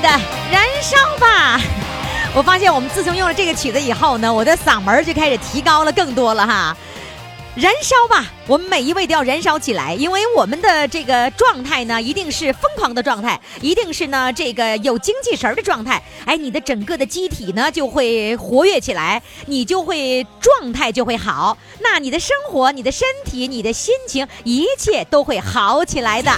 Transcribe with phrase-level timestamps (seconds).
[0.00, 0.08] 的，
[0.50, 1.60] 燃烧吧！
[2.34, 6.76] 我发现我们自从用了这个曲子以后呢，我的嗓门就开始提高了更多了哈。
[7.56, 8.24] 燃烧吧！
[8.46, 16.00] 我们每一位都要燃烧起来，因为我们的这个状态呢，一定是疯狂的状态，一定是呢这个有精气神的状态。
[16.24, 26.30] 哎，你的整个的机体呢就会活跃起来，你就会状态就会好，那你的生活、你的身体、你的心情，一切都会好起来的。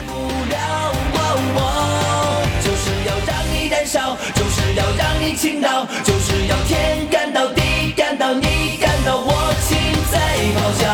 [3.73, 7.63] 燃烧，就是要让你倾倒，就是要天干到地
[7.97, 9.79] 干到你干到我心
[10.13, 10.19] 在
[10.53, 10.85] 咆哮。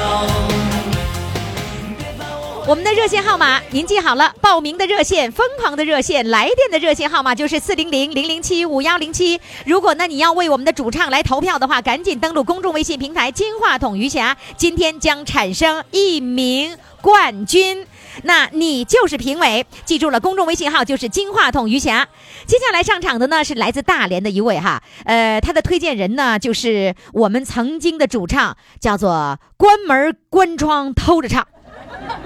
[2.69, 9.41] 我们的热线号码您记好了，报名的热线、疯狂的热线、来电的热线号码就是四零零零零七五幺零七。
[9.65, 17.85] 如果呢你要为我们的主唱来投票的话，赶紧登录公众微信平台“金话筒余霞”，今天将产生一名冠军。
[18.23, 22.09] 那你就是评委，记住了，公众微信号就是金话筒余霞。
[22.47, 31.47] 接下来上场的呢是来自大连的一位哈，呃，他的推荐人呢就是我们曾经的主唱，叫做关门关窗偷着唱。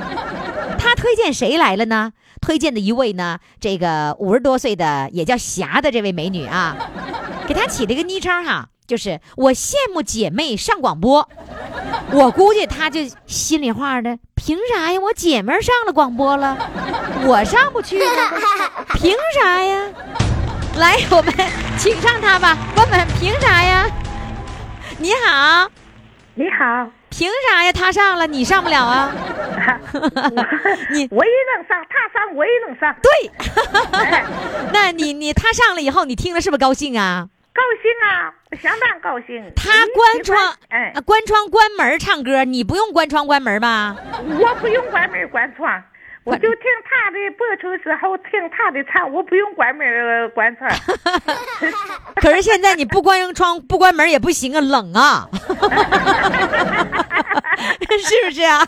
[0.78, 2.12] 他推荐谁来了呢？
[2.40, 6.76] 推荐的一位呢，这个五十多岁的也叫霞的这位美女啊，
[7.46, 11.28] 给他起了一个昵称哈，就是我羡慕姐妹上广播。
[12.12, 15.00] 我估计他就心里话的，凭啥呀？
[15.00, 16.56] 我姐妹上了广播了，
[17.24, 18.04] 我上不去呢？
[18.94, 19.88] 凭啥呀？
[20.76, 21.34] 来，我们
[21.78, 23.86] 请上他吧，问问，凭啥呀？
[24.98, 25.68] 你好，
[26.34, 27.70] 你好，凭啥呀？
[27.70, 29.12] 他上了，你上不了啊？
[30.90, 33.10] 你我也能上，他上我也能上，对，
[34.72, 37.28] 那你你他上了以后，你听了是不是高兴啊？
[37.54, 39.52] 高兴啊，相当高兴。
[39.54, 43.94] 他关窗，哎啊，关窗关门唱歌，你不用关窗关门吧？
[44.40, 45.70] 我不用关门关窗，
[46.24, 48.24] 我就听他的播出时候听
[48.56, 50.70] 他的唱，我不用关门呃关窗。
[52.16, 55.28] 可是现在你不关窗不关门也不行啊，冷啊，
[57.98, 58.66] 是不是啊？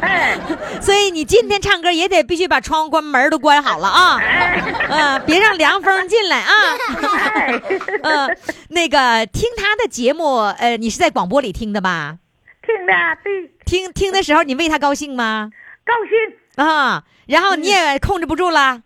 [0.00, 0.38] 哎
[0.80, 4.18] 所以你今天唱歌也得必须把窗关门都关好了啊，
[4.88, 6.52] 啊，别让凉风进来啊。
[8.70, 12.16] 那个听他的节目，呃，你是在广播里听的吧？
[12.62, 12.92] 听的
[13.22, 15.50] 对，听听的时候，你为他高兴吗？
[15.84, 16.12] 高兴
[16.56, 18.60] 啊，然后你也控制不住了。
[18.60, 18.82] 啊！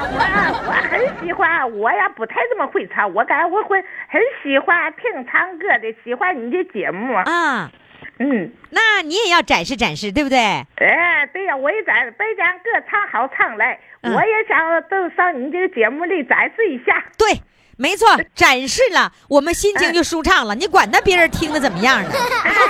[0.00, 7.14] 我我很喜欢，我也不太这么会唱，我感觉我会很喜欢听唱歌的，喜欢你的节目。
[7.14, 7.70] 啊，
[8.18, 10.38] 嗯，那你也要展示展示，对不对？
[10.38, 17.04] 哎，对呀，我也展，别讲歌唱好唱来，嗯我也想都上你这个节目里展示一下。
[17.18, 17.42] 对，
[17.76, 20.54] 没错，展示了，我们心情就舒畅了。
[20.54, 22.10] 你管他别人听的怎么样呢？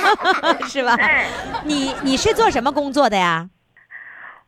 [0.66, 1.26] 是吧哎？
[1.64, 3.48] 你你是做什么工作的呀？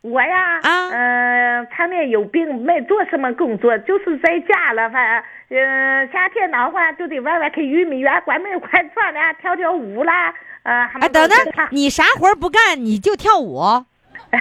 [0.03, 11.39] 我呀，啊嗯、常年有病，没做什么工作，就是在家了，反正，嗯、夏天的话就得外外去玉米园关门关窗的，跳跳舞啦，呃，还哎，等等，
[11.71, 13.61] 你啥活不干，你就跳舞？
[14.33, 14.39] 那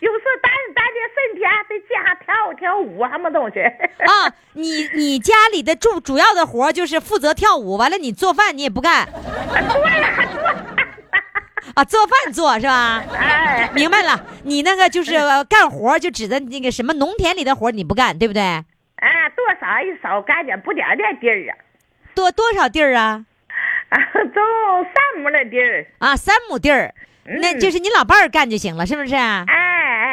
[0.00, 3.58] 有时候单单点身体啊，在街上跳跳舞，什么东西？
[4.06, 9.08] 啊，你你家里的主主要的活就是负责跳舞，完了你做饭你也不干
[9.50, 10.81] 对呀做。
[11.74, 13.02] 啊，做饭做是吧？
[13.16, 18.42] 哎，明白了，你那个就是呃干活就指着那个什么农田里的活儿你不干，对不对？
[18.42, 18.64] 啊，
[19.36, 21.56] 多少一少干点不点点地儿啊，
[22.14, 23.24] 多多少地儿啊？
[23.88, 23.98] 啊，
[24.34, 29.14] 都三亩的地儿，啊，三亩地儿，那就是你老伴儿干就行了，是不是？
[29.14, 29.71] 哎哎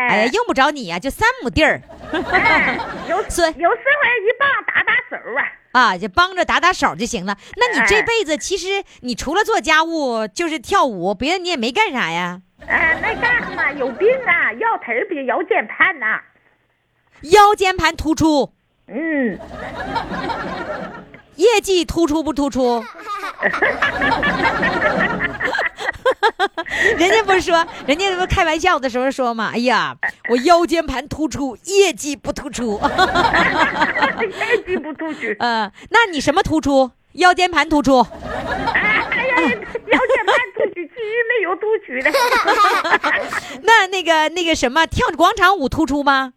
[0.10, 1.82] 哎，呀，用不着你呀、就三亩地儿
[2.12, 5.16] 哎，有 孙有时候一棒打打手
[5.72, 7.38] 啊，啊，就帮着打打手就行了。
[7.56, 12.42] 那你这哎辈子其实你除了做家务就是跳舞，别的你也没干啥呀？
[12.68, 13.72] 哎，那干什么？
[13.74, 16.20] 有病啊，腰腿比腰间盘呐、
[17.22, 18.52] 腰间盘突出，
[18.88, 19.38] 嗯，
[21.40, 22.84] 业绩突出不突出？
[26.98, 29.52] 人家不是说，人家不是开玩笑的时候说嘛？
[29.54, 29.96] 哎呀，
[30.30, 32.78] 我腰间盘突出，业绩不突出。
[32.82, 35.08] 业绩不出
[35.40, 35.64] 嗯。
[35.64, 36.92] 呃，那你什么突出？
[37.14, 38.02] 腰间盘突出。
[38.02, 40.90] 哎呀，腰间盘突出其实，
[41.30, 42.12] 没有突出的。
[43.64, 46.34] 那那个那个什么，跳广场舞突出吗？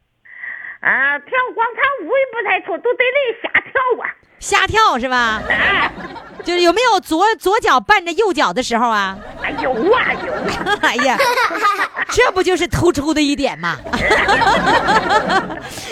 [0.80, 3.72] 啊，跳广场舞也不太错，都得那瞎跳
[4.04, 4.14] 啊。
[4.42, 5.40] 瞎跳是吧？
[6.44, 9.16] 就是有没有左左脚绊着右脚的时候啊？
[9.40, 10.32] 哎有啊有
[10.72, 11.16] 啊，哎呀，
[12.10, 13.76] 这不就是突出的一点吗？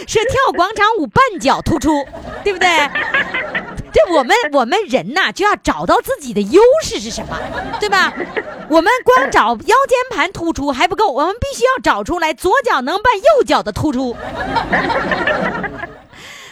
[0.08, 2.04] 是跳广场舞绊脚突出，
[2.42, 2.68] 对不对？
[3.92, 7.38] 这我们我们人呐，就要找到自己的优势是什么，
[7.78, 8.12] 对吧？
[8.68, 13.02] 我们光找腰间盘突出还不够，我们必须要找出来左脚能绊
[13.36, 14.16] 右脚的突出。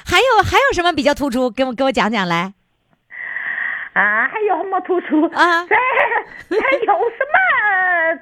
[0.09, 1.51] 还有还有什么比较突出？
[1.51, 2.55] 给我给我讲讲来。
[3.95, 5.75] 啊，还有什么突出啊这
[6.61, 7.37] 还有什么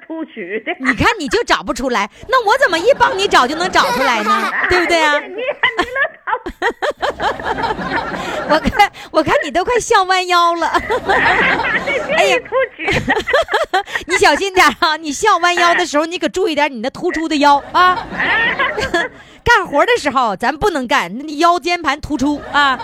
[0.05, 0.31] 突出
[0.65, 0.75] 的？
[0.79, 4.51] 你看你就找不出来，那我怎么一帮你找就能找出来呢？
[4.69, 5.19] 对不对啊？
[5.19, 6.31] 你你能找？
[8.49, 10.67] 我看我看你都快笑弯腰了，
[12.17, 12.83] 哎呀，突出。
[14.07, 14.95] 你小心点啊！
[14.97, 18.05] 你笑弯腰的时候，你可注意点你那突出的腰啊！
[19.43, 22.79] 干活的时候咱不能干，那腰间盘突出啊。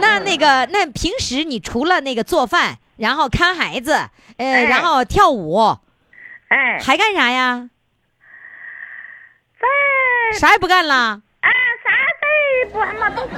[0.00, 3.92] 那那个那平时你除了那个做饭，然后看孩子，
[4.38, 5.76] 呃，哎然后跳舞，
[6.48, 7.68] 哎，还干啥呀？
[9.60, 10.94] 在啥也不干了。
[10.94, 11.48] 啊，
[11.84, 13.36] 啥在不，他们都是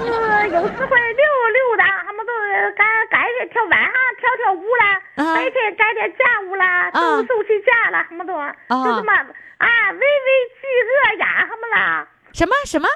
[0.48, 2.32] 有时会溜溜达，他们都
[2.76, 10.28] 干干点跳晚上跳跳舞啦，啊白天干点家务啦，啊收拾收拾家啦，他们都就这么啊，喂喂
[10.60, 12.88] 鸡鹅鸭他们啦，什么什么？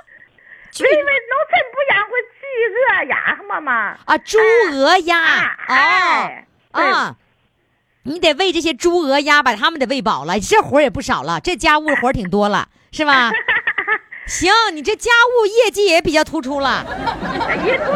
[0.81, 2.43] 喂喂农村不养活鸡
[2.77, 4.39] 鹅鸭他们嘛，啊，猪
[4.73, 7.17] 鹅鸭啊啊，
[8.03, 13.31] 你得喂这些猪鹅鸭，把它们得喂饱了，这活儿也不少了，这家务活儿挺多了，是吧？
[14.27, 17.39] 行，你这家务业绩也比较突出了突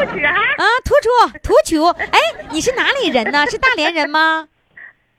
[0.06, 1.86] 出去啊，啊，突出突出。
[1.88, 2.18] 哎，
[2.50, 3.46] 你是哪里人呢？
[3.50, 4.46] 是大连人吗？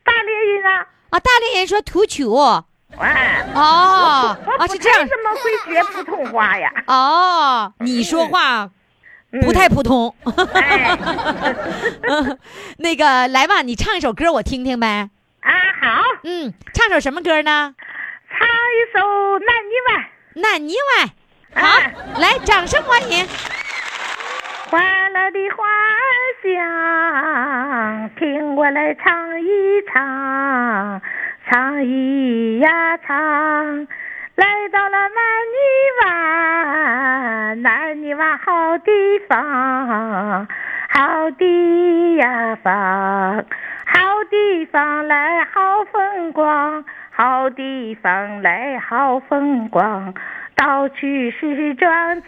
[0.04, 2.63] 大连人啊，啊，大连人说突出
[2.98, 8.70] 哎，哦啊，是这样太怎么会学普通话呀，哦，你说话
[9.32, 10.14] 嗯不太普通。
[10.54, 10.98] 哎，
[12.78, 15.10] 那个，来吧，你唱一首歌我听听呗。
[15.42, 15.52] 啊
[15.82, 17.74] 好，嗯，唱首什么歌呢？
[18.30, 19.00] 唱一首
[19.40, 19.96] 《南泥湾》。
[20.36, 21.10] 南泥湾。
[21.54, 23.26] 好哎，来，掌声欢迎。
[24.70, 24.82] 欢
[25.14, 25.64] 乐的花
[26.44, 29.46] 香，听我来唱一
[29.92, 31.02] 唱，
[31.51, 33.86] 唱一呀唱。
[34.36, 35.19] 来到了南
[35.51, 35.57] 泥
[36.01, 40.48] 湾，南泥湾好地方，
[40.89, 43.44] 好地呀方，
[43.86, 50.13] 好地方来好风光，好地方来好风光。
[50.56, 50.95] 到处
[51.38, 52.25] 是庄稼，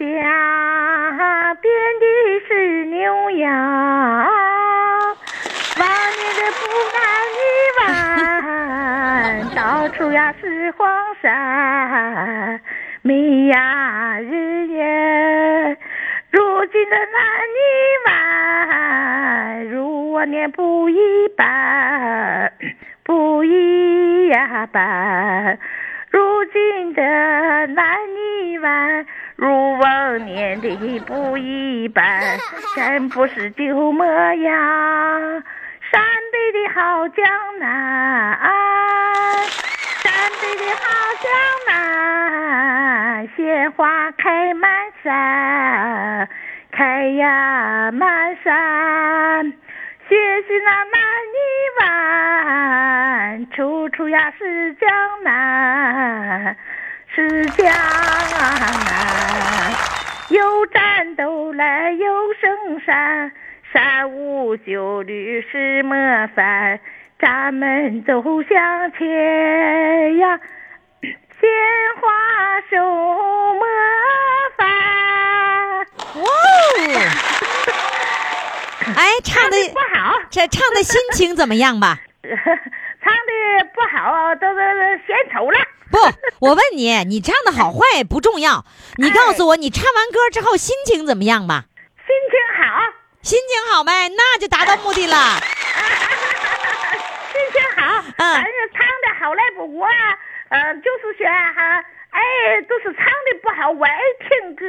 [1.62, 2.06] 遍地
[2.46, 4.28] 是牛羊。
[10.04, 12.60] 泥湾，到处呀是黄山，
[13.02, 15.78] 美呀日夜。
[16.32, 17.08] 如今的南
[17.54, 17.60] 泥
[18.08, 20.98] 湾，如往年不一
[21.38, 22.52] 般，
[23.04, 24.30] 不一
[24.72, 25.58] 般。
[26.10, 27.02] 如今的
[27.68, 32.38] 南泥湾，如往年的不一般，
[32.76, 35.44] 真不是旧模样。
[35.92, 36.02] 山
[36.32, 37.24] 北的好江
[37.60, 38.40] 南，
[40.24, 40.80] 山北的好
[41.22, 41.28] 江
[41.68, 44.72] 南，鲜花开满
[45.04, 46.30] 山，
[46.72, 49.52] 开呀满山。
[50.08, 50.96] 学习那南
[51.34, 51.38] 泥
[51.82, 54.90] 湾，处处呀是江
[55.24, 56.56] 南，
[57.14, 57.76] 是江南。
[60.30, 63.30] 有战斗来有胜山，
[63.74, 65.94] 山无九律是模
[66.34, 66.80] 范。
[67.24, 69.08] 咱们走向前
[70.18, 70.38] 呀，
[71.40, 71.50] 鲜
[72.02, 72.12] 花
[72.70, 72.76] 手
[73.54, 73.64] 模
[74.58, 74.68] 范。
[76.20, 76.28] 哇哦！
[78.98, 82.00] 哎，唱的不好，这唱的心情怎么样吧？
[82.28, 85.58] 唱的不好，都是献丑了。
[85.90, 85.98] 不，
[86.46, 88.66] 我问你，你唱的好坏不重要，
[88.98, 91.64] 你告诉我，你唱完歌之后心情怎么样吧？
[92.06, 92.82] 心情好，
[93.22, 95.40] 心情好呗，那就达到目的了。
[98.18, 99.86] 反正唱的好赖不我，
[100.50, 104.66] 呃，就是说哈，哎，都是唱的不好，我爱听歌，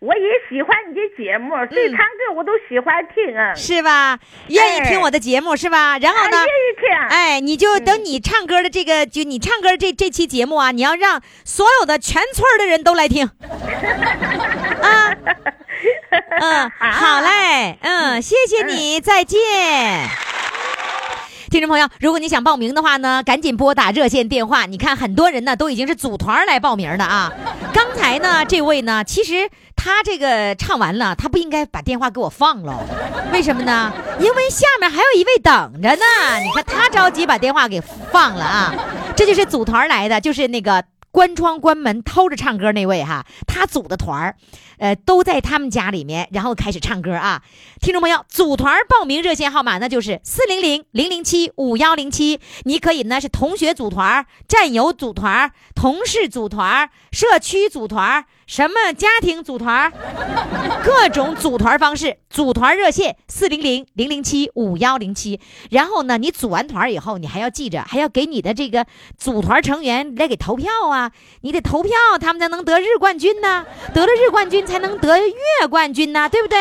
[0.00, 3.54] 我也喜欢你的节目，对唱歌我都喜欢听啊。
[3.54, 4.18] 是吧？
[4.48, 5.98] 愿意听我的节目是吧？
[5.98, 6.44] 然后呢啊，？
[6.44, 6.88] 愿意听。
[7.10, 13.26] 哎，你就等你唱歌的这个，就你唱歌这这期节目啊，你要让所有的全村的人都来听。
[14.82, 15.14] 啊，
[16.40, 19.38] 嗯， 好嘞，嗯，谢谢你，再见。
[21.50, 24.66] 听众朋友，如果你想报名的话呢，赶紧拨打热线电话。
[24.66, 27.32] 你看，很多人呢都已经是组团来报名的啊。
[27.72, 32.78] 刚才呢，这位呢，其实他这个唱完了，他不应该把电话给我放了，
[33.32, 33.90] 为什么呢？
[34.20, 36.04] 因为下面还有一位等着呢。
[36.44, 37.80] 你看他着急把电话给
[38.12, 38.74] 放了啊，
[39.16, 40.84] 这就是组团来的，就是那个。
[41.18, 44.36] 关窗关门偷着唱歌那位哈，他组的团儿，
[44.78, 47.42] 呃，都在他们家里面，然后开始唱歌啊。
[47.80, 52.38] 听众朋友，组团报名热线号码那就是四零零零零七五幺零七。
[52.62, 59.92] 你可以呢是同学组团、战友组团、同事组团、社区组团、什么家庭组团，
[60.82, 62.16] 各种组团方式。
[62.30, 65.38] 组团热线四零零零零七五幺零七。
[65.70, 68.86] 然后呢，你组完团以后，你还要记着，还要给你的这个
[69.18, 71.12] 组团成员来给投票啊。
[71.42, 73.66] 你得投票，他们才能得日冠军呢。
[73.92, 76.58] 得了日冠军，才能得月冠军呢，对不对？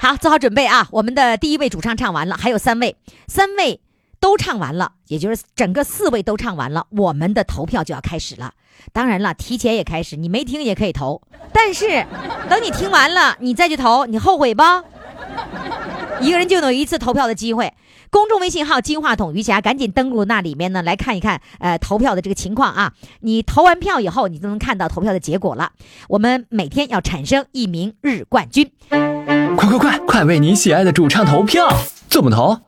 [0.00, 0.88] 好，做好准备啊！
[0.90, 2.96] 我们的第一位主唱唱完了，还有三位，
[3.28, 3.80] 三位
[4.18, 8.54] 都唱完了，也就是整个四位都唱完了，我们的投票就要开始了。
[8.92, 11.20] 当然了，提前也开始，你没听也可以投，
[11.52, 12.06] 但是
[12.48, 14.62] 等你听完了，你再去投，你后悔不？
[16.20, 17.72] 一个人就有一次投票的机会。
[18.10, 22.94] 公众微信号“金话筒余霞”，赶紧登录那里面呢，来看一看，呃，投票的这个情况啊。
[23.20, 25.72] 你投完票以后，你就能看到投票的结果了。
[26.08, 31.68] 我们每天要产生一名日冠军，快快快，快为你喜爱的主唱投票！
[32.08, 32.67] 怎么投？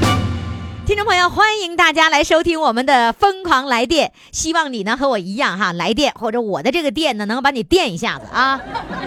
[0.83, 4.11] 听众朋友，欢迎大家来收听我们的疯狂来电。
[4.31, 8.59] 希望你呢和我一样哈，来电或者我的这个电呢，能把你电一下子啊。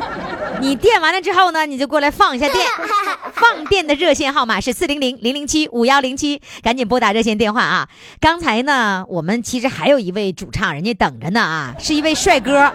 [0.61, 2.65] 你电完了之后呢，你就过来放一下电。
[3.35, 7.89] 放电的热线号码是四零零零零七五幺零七，赶紧拨打热线电话啊。
[8.21, 12.73] 刚才呢，我们其实还有一位主唱，人家等着呢啊，是一位帅哥，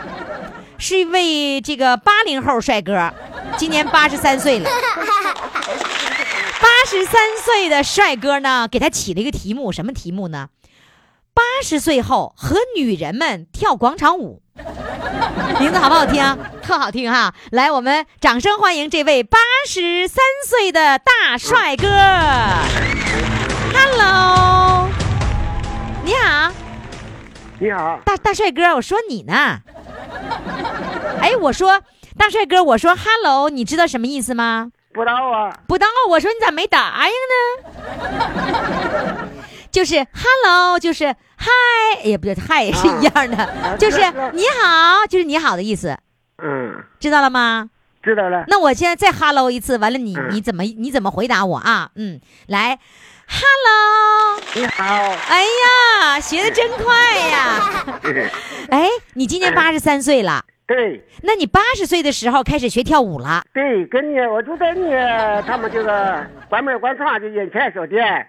[0.77, 3.11] 是一位这个八零后帅哥，
[3.57, 4.69] 今年八十三岁了。
[6.91, 10.49] 八十三岁的帅哥呢，给他起了一个题目，什么题目呢？
[11.35, 14.41] 八十岁后和女人们跳广场舞，
[15.59, 16.35] 名字好不好听？
[16.63, 17.35] 特好听哈！
[17.51, 21.87] 来，我们掌声欢迎这位八十三岁的大帅哥。
[23.71, 24.89] Hello，
[26.03, 26.51] 你好，
[27.59, 29.59] 你好，大大帅哥，我说你呢。
[31.21, 31.83] 哎，我说
[32.17, 34.71] 大帅哥，我说 Hello，你知道什么意思吗？
[34.93, 37.13] 不知道啊，不到，我说你咋没答应
[39.13, 39.27] 呢？
[39.71, 41.05] 就是 hello，就是
[41.37, 43.97] hi，也不对，hi 也是一样的，就是
[44.33, 45.95] 你好，就是你好的意思，
[46.41, 47.69] 嗯，知道了吗？
[48.01, 48.45] 知道了。
[48.47, 51.91] 那我现在再 hello 一次，完了你你怎么你怎么回答我啊？
[51.95, 52.79] 嗯，来
[53.27, 57.91] ，hello，你好，哎呀，学的真快呀！
[58.71, 63.41] 哎，你今年八十三岁了，对那你八十岁的时候开始学跳舞了？
[63.51, 64.91] 对，跟你我就在你
[65.47, 68.27] 他们这个关门关窗的眼前小店，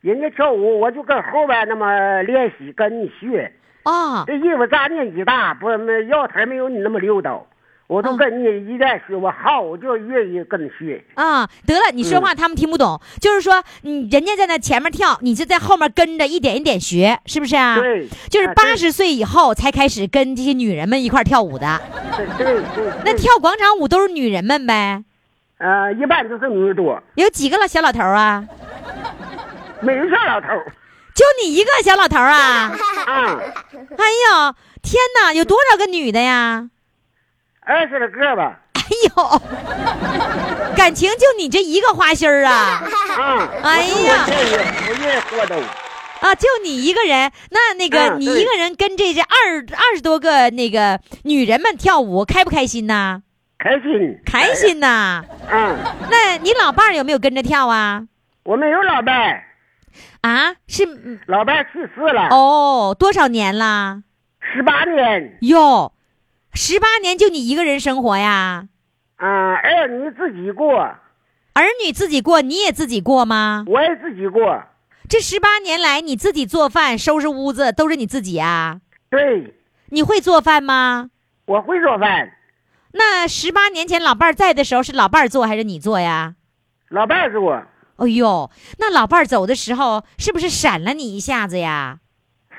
[0.00, 3.52] 人家跳舞我就跟后边那么练习跟你学。
[3.84, 7.40] 哦，这衣服咋年纪大，不那腰腿没有你那么溜达，
[7.86, 11.02] 我都跟你一再学，我好我就愿意跟你学。
[11.14, 17.76] 啊，得了，你说话他们听不懂，就是说，嗯，人家在那前面跳，你就在后面跟着一点一点学，是不是啊？
[17.78, 21.80] 对就是八十岁以后才开始跟这些女人们一块跳舞的。
[22.16, 22.84] 对对对。
[22.84, 25.04] 对那跳广场舞都是女人们呗？
[25.58, 28.44] 呃，一般都是女的多，有几个老小老头啊？
[29.80, 30.48] 没有小老头。
[31.14, 32.72] 就你一个小老头儿啊？
[33.06, 33.40] 啊，
[33.96, 36.68] 哎呦，天哪，有多少个女的呀？
[37.66, 38.58] 二十来个吧。
[38.74, 38.82] 哎
[39.16, 39.42] 呦，
[40.76, 42.80] 感情就你这一个花心儿啊？
[43.18, 44.26] 啊，哎呀。
[46.20, 49.26] 啊，就你一个人，那那个、嗯你一个人跟这这二
[49.76, 53.22] 二十多个那个女人们跳舞，开不开心呐？
[53.58, 54.54] 开心，开。
[54.54, 55.24] 心呐！
[55.50, 55.76] 嗯，
[56.10, 58.04] 那你老伴儿有没有跟着跳啊？
[58.44, 59.44] 我没有老伴儿，
[60.22, 62.28] 啊，是嗯老伴儿去世了。
[62.30, 64.02] 哦，多少年啦？
[64.40, 65.36] 十八年。
[65.40, 65.92] 哟，
[66.56, 68.68] 十八年就你一个人生活呀？
[69.16, 73.62] 啊，儿女自己过，儿女自己过，你也自己过吗？
[73.66, 74.62] 我也自己过。
[75.06, 78.80] 这十八年来，你自己做饭、收拾屋子都是你自己啊？
[79.10, 79.54] 对，
[79.90, 81.10] 你会做饭吗？
[81.44, 82.32] 我会做饭，
[82.92, 86.36] 那十八年前老伴儿在的时候，是老伴儿做还是你做呀？
[86.88, 87.62] 老伴儿做。
[87.96, 91.98] 哎呦，那老伴儿走的时候，是不是闪了你一下子呀？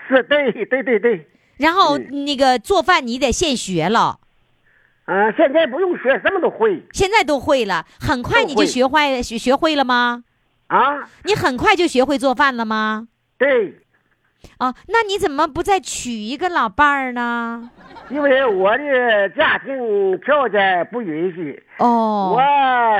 [0.07, 1.27] 是对对对对。
[1.57, 4.19] 然后嗯那个做饭你得现学了，
[5.05, 6.81] 嗯、现在不用学，什么都会。
[6.91, 10.23] 现在都会了，很快你就学会学坏学学会了吗？
[10.67, 13.07] 啊，你很快就学会做饭了吗？
[13.37, 13.73] 对，
[14.59, 17.71] 哦，那你怎么不再娶一个老伴儿呢？
[18.09, 22.41] 因为我的家庭条件不允许，哦，我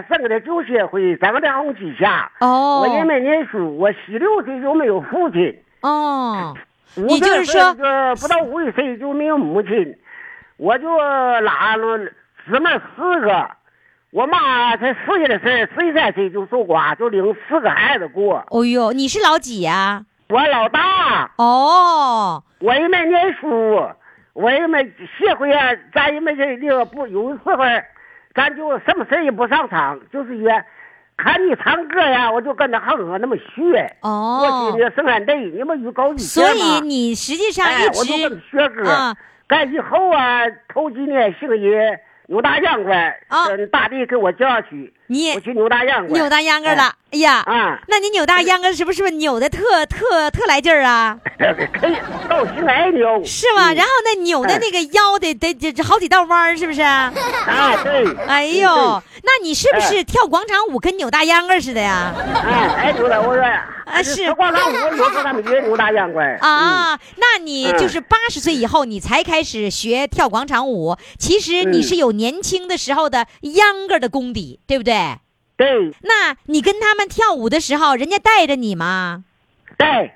[0.07, 2.29] 生的旧社会，长在红旗下。
[2.39, 6.57] 哦，我也没念书，我十六岁就没有父亲，哦，五
[6.97, 9.95] 你就是岁说就不到五十岁就没有母亲，
[10.57, 11.99] 我就拉了
[12.49, 13.49] 姊妹四个，
[14.11, 18.43] 我妈才四岁的事儿，十三岁就守寡，就领四个孩子过。
[18.49, 23.87] 哦呦，你是老几呀、我老大，哦，我也没念书，
[24.33, 27.55] 我也没社会啊，咱也没这这个不有时候，
[28.33, 30.49] 咱就什么事儿也不上场，就是也
[31.17, 33.91] 看你唱歌呀，我就跟着哼哼那么学。
[34.01, 38.89] 哦我去那个生产队，你们有搞以前所以吗你实际上哎，一我就跟着直学歌。
[38.89, 39.15] 啊
[39.47, 41.97] 干以后啊，头几年姓爷
[42.27, 42.91] 扭大秧歌，
[43.29, 46.13] 啊跟大弟给我叫去，你我去扭大秧歌。
[46.13, 51.17] 扭大秧歌了，哎呀，啊，那你扭大秧歌是不是不是扭的特特特来劲儿啊？
[51.79, 51.95] 可 以
[52.29, 53.23] 到现在扭。
[53.23, 53.71] 是吗？
[53.71, 56.81] 嗯然后那扭的那个腰得得好几道弯儿，是不是？
[56.83, 57.11] 啊，
[57.83, 58.05] 对。
[58.27, 58.67] 哎呦，
[59.23, 62.13] 那你是不是跳广场舞跟扭大秧歌似的呀？
[62.45, 63.43] 哎，哎，扭了，我说
[63.85, 66.19] 啊是吃广场舞，有时候他们也扭大秧歌。
[66.41, 74.96] 啊，那你嗯就是八十岁以后你才开始学跳广场舞，其实你嗯是有年轻的时候的秧歌的功底，对不对？
[75.55, 79.23] 对对那你跟他们跳舞的时候，人家带着你吗？
[79.77, 80.13] 对，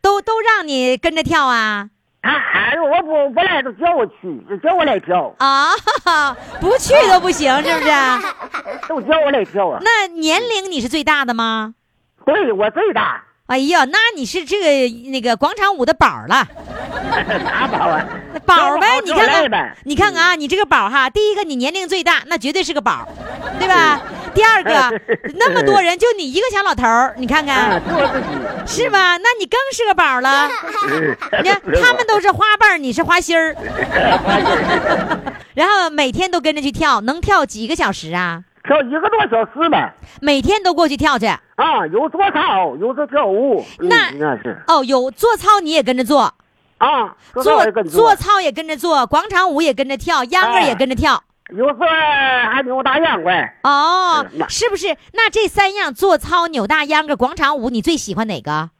[0.00, 1.90] 都都让你跟着跳啊？
[2.22, 5.72] 他喊我不不来，都叫我去，就叫我来跳，啊，
[6.58, 7.90] 不去都不行，是不是？
[8.88, 9.78] 都叫我来跳啊。
[9.82, 11.74] 那年龄你是最大的吗？
[12.24, 14.58] 对我最大，哎呀，那你是这
[14.88, 16.48] 个那个广场舞的宝儿了，
[17.44, 18.02] 啥宝啊？
[18.46, 18.86] 宝儿呗？
[19.04, 23.06] 你看看你看看啊，你这个宝哈，第一个你年龄最大，那绝对是个宝，
[23.58, 24.00] 对吧？
[24.34, 24.98] 第二个，
[25.36, 29.18] 那么多人就你一个小老头儿，你看啊，看是吧？
[29.18, 30.48] 那你更是个宝了。
[30.88, 33.54] 嗯 你看他们都是花瓣儿，你是花心儿，
[35.52, 38.44] 然后每天都跟着去跳，能跳几个小时啊？
[38.66, 39.94] 跳一个多小时吧。
[40.20, 41.26] 每天都过去跳去。
[41.26, 43.64] 啊，有做操，有时跳舞。
[43.78, 46.34] 嗯那那是哦，有做操你也跟着做，
[46.78, 47.42] 啊，做
[47.84, 51.22] 做操也跟着做，广场舞也跟着跳，秧歌也跟着跳。
[51.50, 51.86] 有时候
[52.50, 53.30] 还扭大秧歌。
[53.62, 54.96] 哦是不是？
[55.12, 58.70] 那这三样做操、扭大秧歌、广场舞，你最喜欢哪个？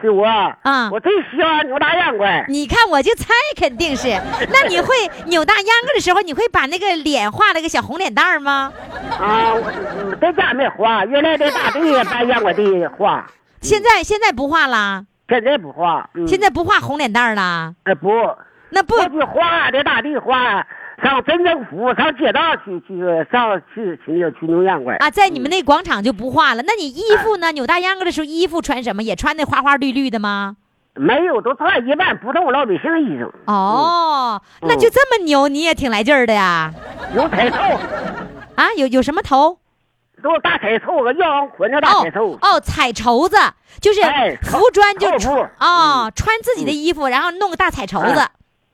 [0.00, 2.24] 是我啊我最喜欢扭大秧歌。
[2.48, 4.08] 你看，我就猜肯定是。
[4.50, 4.88] 那你会
[5.26, 8.72] 扭大秧歌的时候，你会把那个脸画了个小红脸蛋儿吗？
[9.18, 13.26] 啊，我嗯在家没画，原来在大队办秧歌地画，
[13.60, 16.08] 现在现在不画啦，现在不画。
[16.14, 17.74] 嗯、现在不画红脸蛋儿啦。
[17.84, 18.08] 呃不，
[18.70, 20.66] 那不画在大地画，
[21.02, 24.90] 上镇政府上街道去去上去去那去扭秧歌。
[25.00, 26.62] 啊，在你们那广场就不画了。
[26.66, 27.52] 那你衣服呢？
[27.52, 29.02] 扭大秧歌的时候，衣服穿什么？
[29.02, 30.56] 也穿那花花绿绿的吗？
[30.94, 33.30] 没有，都穿一般普通老百姓衣裳。
[33.46, 36.72] 哦，嗯那就这么牛，你也挺来劲儿的呀。
[37.14, 37.58] 有彩头，
[38.56, 39.58] 啊，有有什么头？
[40.22, 42.38] 都是大彩绸子腰上捆着大哦彩头。
[42.42, 43.38] 哦，彩绸子
[43.80, 45.08] 就是哎服装就
[45.60, 48.20] 哦，穿自己的衣服，然后弄个大彩绸子。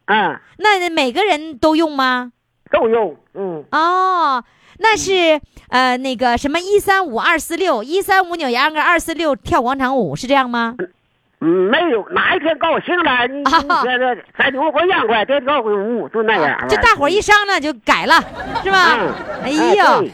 [0.07, 2.33] 嗯，那每个人都用吗？
[2.71, 3.17] 都用。
[3.35, 4.43] 嗯，哦，
[4.79, 10.75] 那是呃那个什么一三五二四六，一三五扭秧歌，二四六跳广场舞，是这样吗？
[11.41, 16.67] 嗯，没有，哪一天高兴了，你你啊觉得再扭会秧歌，再跳会舞，就那样。
[16.67, 18.15] 就大伙儿一商量就改了，
[18.65, 18.97] 是吧？
[18.99, 19.13] 嗯，
[19.45, 20.11] 哎呦对，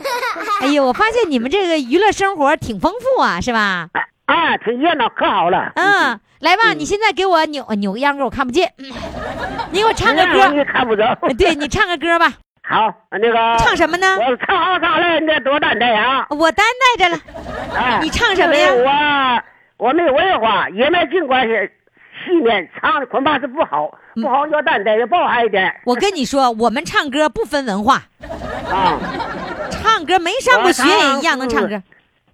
[0.62, 3.88] 哎呦，我发现你们这个娱乐生活挺丰富啊，是吧？
[4.26, 5.72] 啊，挺热闹，可好了。
[5.76, 8.72] 嗯，来吧，你现在给我扭扭个秧歌，我看不见。
[8.78, 8.90] 嗯
[9.72, 11.16] 你给我唱个那样你歌，看不着。
[11.38, 12.32] 对你唱个歌吧。
[12.62, 16.26] 好，那个唱什么呢我唱好唱来，你得多担待啊。
[16.30, 16.64] 我担
[16.96, 17.22] 待着了。
[17.74, 19.42] 哎，你唱什么呀
[19.78, 21.70] 我我没文化，也没尽管是
[22.24, 28.02] 戏面唱的恐怕是不好，嗯不好要担待，要包涵一点我跟你说，我们唱歌不分文化，
[28.70, 28.98] 啊。
[29.70, 31.82] 唱歌没上过学也一样能唱歌。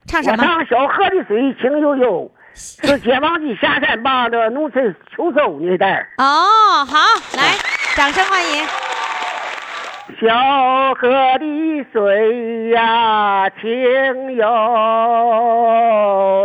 [0.09, 0.42] 唱什么？
[0.42, 6.09] 我唱小河的水清悠悠， 是解放军下山帮的农村秋收那代儿。
[6.16, 6.97] 哦，好，
[7.37, 7.55] 来，
[7.94, 8.64] 掌声欢迎。
[10.18, 10.27] 小
[10.94, 11.07] 河
[11.38, 14.44] 的水呀、清悠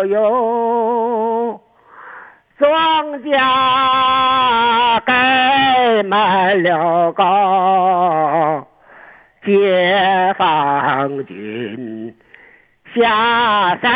[0.08, 1.62] 悠，
[2.60, 2.68] 庄
[3.22, 3.40] 稼
[5.06, 8.68] 盖满了高，
[9.46, 11.93] 解放军
[12.96, 13.92] 下山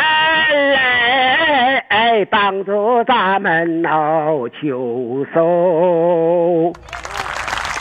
[0.72, 6.72] 来帮助咱们闹秋收。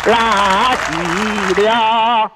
[0.06, 2.32] 拉起了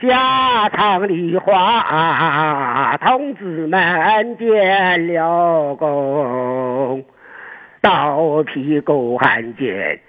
[0.00, 7.04] 家常的话，同志们见了功，
[7.80, 10.00] 刀劈狗汉奸，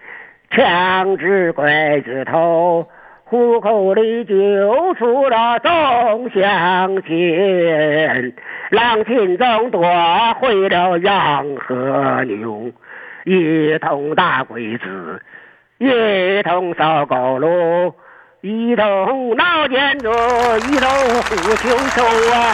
[0.50, 2.88] 枪支拐子头，
[3.34, 8.32] 虎口里救出了众乡亲，
[8.69, 9.82] 狼群中夺
[10.36, 12.72] 回了羊和牛，
[13.26, 15.19] 一同打鬼子，
[15.80, 17.96] 一同扫高楼。
[18.41, 20.88] 一同闹建筑，一同
[21.24, 22.04] 呼秋收
[22.36, 22.54] 啊！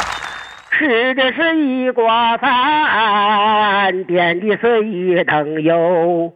[0.71, 6.31] 吃的是一锅饭，点的是一灯油。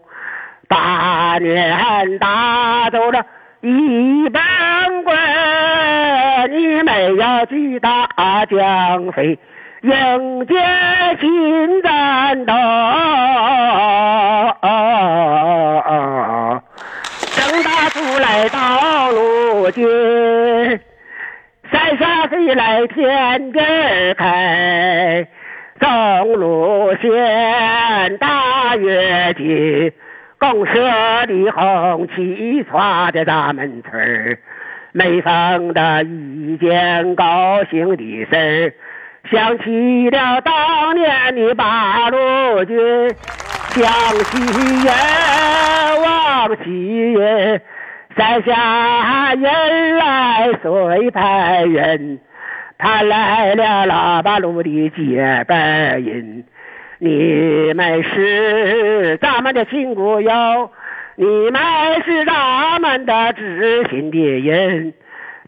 [0.67, 3.25] 八年打走了
[3.65, 4.41] 一帮
[5.05, 5.13] 鬼，
[6.49, 8.09] 你们要去打
[8.47, 9.39] 江飞，
[9.83, 10.53] 迎接
[11.21, 12.53] 新战斗。
[17.31, 19.87] 正大出来到路军，
[21.71, 25.25] 山下飞来天边开，
[25.79, 29.93] 中路线大跃进，
[30.43, 30.73] 公社
[31.25, 34.37] 的红旗插在咱们村儿，
[34.91, 38.73] 每逢的一件高兴的事儿，
[39.31, 42.77] 想起了当年的八路军。
[43.69, 44.37] 想起
[44.85, 47.61] 人，往起人，
[48.17, 52.19] 山下人来随派人，
[52.77, 55.55] 盼来了腊八路的结拜
[55.99, 56.43] 人。
[57.05, 60.71] 你们是咱们的亲骨肉，
[61.17, 61.61] 你们
[62.05, 64.93] 是咱们的知心的人，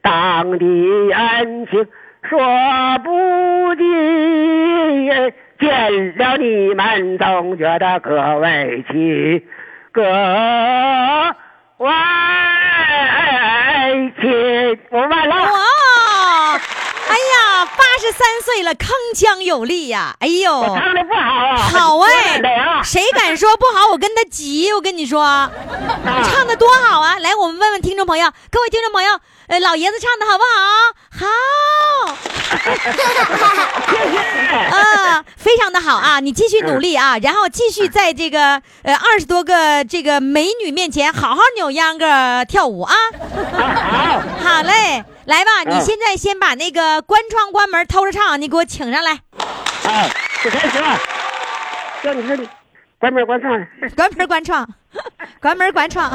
[0.01, 0.65] 党的
[1.13, 1.87] 恩情
[2.23, 2.37] 说
[3.05, 3.85] 不尽。
[5.57, 9.41] 见了你们总觉得格外亲，
[9.93, 10.03] 格
[11.77, 11.89] 外
[14.19, 14.77] 亲。
[14.89, 15.35] 我完了。
[17.95, 20.17] 八十三岁了，铿锵有力呀！
[20.19, 21.55] 哎呦，我唱的不好啊。
[21.55, 23.87] 好哎啊，谁敢说不好？
[23.93, 24.73] 我跟他急！
[24.73, 25.49] 我跟你说，
[26.25, 27.17] 唱的多好啊！
[27.19, 30.49] 来，我们问问听众朋友，各位听众朋友，呃，老爷子唱的好不好？
[31.21, 31.27] 好，
[34.75, 36.19] 啊，非常的好啊！
[36.19, 42.93] 你继续努力啊，然后继续在这个呃二十多个这个美女面前好好扭秧歌跳舞啊！
[43.53, 50.09] 好，好嘞，来吧，你嗯现在先把那个关窗关门偷着唱，你给我请上来，啊，
[50.43, 50.97] 就开始了。
[52.03, 52.47] 叫你说你
[52.99, 53.67] 关门关窗。
[53.95, 54.67] 关门关窗，
[55.41, 56.09] 关门关窗。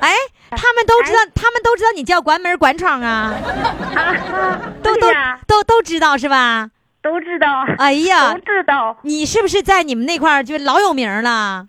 [0.00, 0.12] 哎，
[0.50, 3.32] 他们都知道，他们都知道你叫关门关窗啊，
[3.94, 4.14] 啊，
[4.82, 5.08] 都都，
[5.46, 6.68] 都都知道是吧？
[7.02, 8.96] 都知道，哎呀都，知道。
[9.02, 11.66] 你是不是在你们那块儿就老有名了？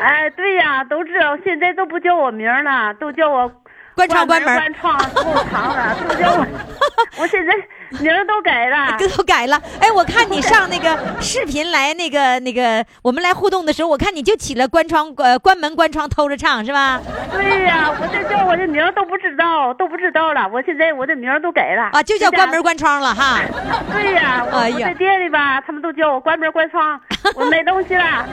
[0.00, 1.36] 哎，对呀，都知道。
[1.44, 3.50] 现在都不叫我名儿了，都叫我
[3.94, 6.46] 关窗关门关窗够长了，都叫我。
[7.20, 7.52] 我现在
[8.00, 8.96] 名儿都改了。
[9.16, 9.60] 都改了。
[9.80, 17.00] 哎，我看你上那个视频来，那个 那个，我们来互动的时候，我看你就起了关窗呃关门关窗偷着唱是吧？
[17.32, 20.48] 对呀，我这叫我的名儿都不知道，都不知道了。
[20.52, 22.60] 我现在我的名儿都改了啊，就叫关门。
[22.60, 23.40] 关窗了哈。
[23.90, 27.00] 对呀，我在店里吧，他们都叫我关门关窗，
[27.34, 28.04] 我没东西了。
[28.04, 28.26] 啊，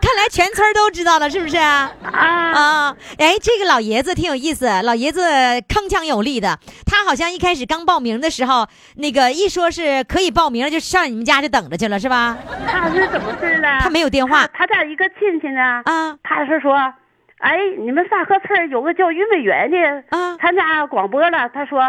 [0.00, 1.92] 看来全村都知道了，是不是啊？
[2.10, 5.20] 啊，啊，哎，这个老爷子挺有意思，老爷子
[5.68, 6.58] 铿锵有力的。
[6.86, 12.36] 他好像一开始刚报名的时候，那个一说是可以报名了，就上你们家就等着去了，是吧？
[12.66, 13.78] 他是怎么事呢？
[13.80, 16.74] 他没有电话他他家一个亲戚呢，啊他是说，
[17.38, 21.48] 哎，你们沙河村有个叫于美元的，啊参加广播了。
[21.48, 21.80] 他说，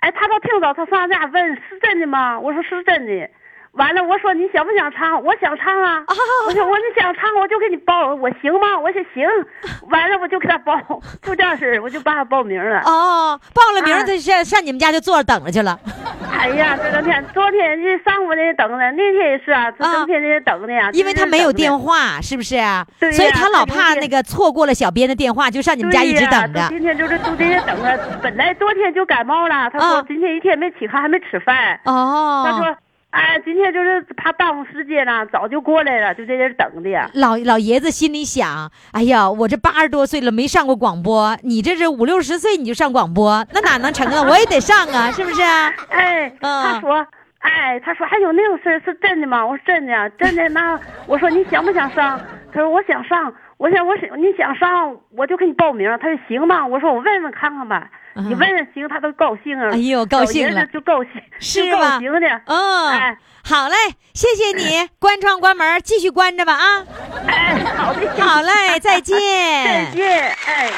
[0.00, 2.38] 哎，他到听到他上俺家问是真的吗？
[2.38, 3.30] 我说是真的。
[3.76, 5.22] 完了，我说你想不想唱？
[5.22, 6.02] 我想唱啊！
[6.46, 8.78] 我说我你想唱，我就给你报，我行吗？
[8.78, 9.26] 我说行。
[9.90, 10.74] 完了，我就给他报，
[11.22, 12.80] 就这样式儿，我就把他报名了。
[12.80, 15.78] 哦，报了名他上上你们家就坐着等着去了。
[16.36, 20.90] 哎呀，这两天，昨天这上午那等的，那天也是啊，这啊整天在等的呀。
[20.92, 22.20] 因为他没有电话。
[22.22, 22.86] 是不是啊？
[22.98, 26.66] 对呀所以他老怕那个错过了小编的电话，就上你们家一直等着。
[26.68, 28.18] 今天就是都在这等着。
[28.22, 31.78] 本来昨天就感冒了，他说啊今天一天没起炕，还没吃饭。
[31.84, 32.76] 哦他哦，说，
[33.16, 37.10] 哎，今天就是怕耽误时间了，早就过来了，就在这等的。
[37.14, 44.22] 老老爷子心里想：哎呀，我这八十多岁了没上过广播，你这是五六十岁你就上广播，那哪能成啊？
[44.28, 45.72] 我也得上啊， 是不是啊？
[45.88, 47.06] 哎，嗯他说。
[47.38, 49.46] 哎，他说还有那种事儿是真的吗？
[49.46, 50.48] 我说真的，真的。
[50.48, 50.76] 那
[51.06, 52.20] 我说你想不想上？
[52.52, 53.32] 他说我想上。
[53.58, 55.88] 我想我想你想上，我就给你报名。
[56.00, 56.66] 他说行吧。
[56.66, 57.88] 我说我问问看看吧。
[58.16, 59.68] 你问问行，他都高兴啊。
[59.70, 62.26] 嗯哎呦高兴了就高兴，是吧高兴的。
[62.46, 63.74] 嗯哎，好嘞，
[64.14, 66.84] 谢谢你，关窗关门，继续关着吧啊！
[67.26, 69.16] 哎，好的，好嘞，再见。
[69.64, 70.70] 再见，哎。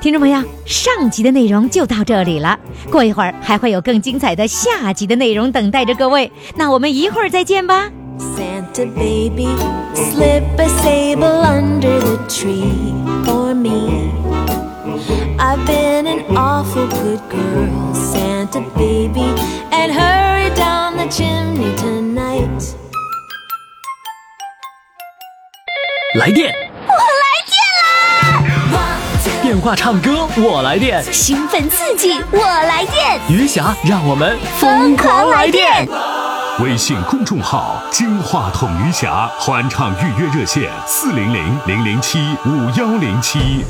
[0.00, 2.58] 听众朋友，上集的内容就到这里了，
[2.90, 6.30] 过一会儿还会有更精彩的下集的内容等待着各位。
[6.56, 7.90] 那我们一会儿再见吧。
[8.22, 9.48] Santa baby,
[9.94, 14.12] slip a sable under the tree for me.
[15.38, 19.34] I've been an awful good girl, Santa baby,
[19.72, 22.74] and hurry down the chimney tonight.
[26.14, 26.54] 来电，
[26.86, 28.82] 我来电啦！
[29.42, 31.02] 电话唱歌，我来电。
[31.12, 35.88] 兴奋刺激，我来电，余霞，让我们疯狂来电！
[36.60, 43.64] 微信公众号“金话筒余霞”欢唱预约热线：四零零零零七五幺零七。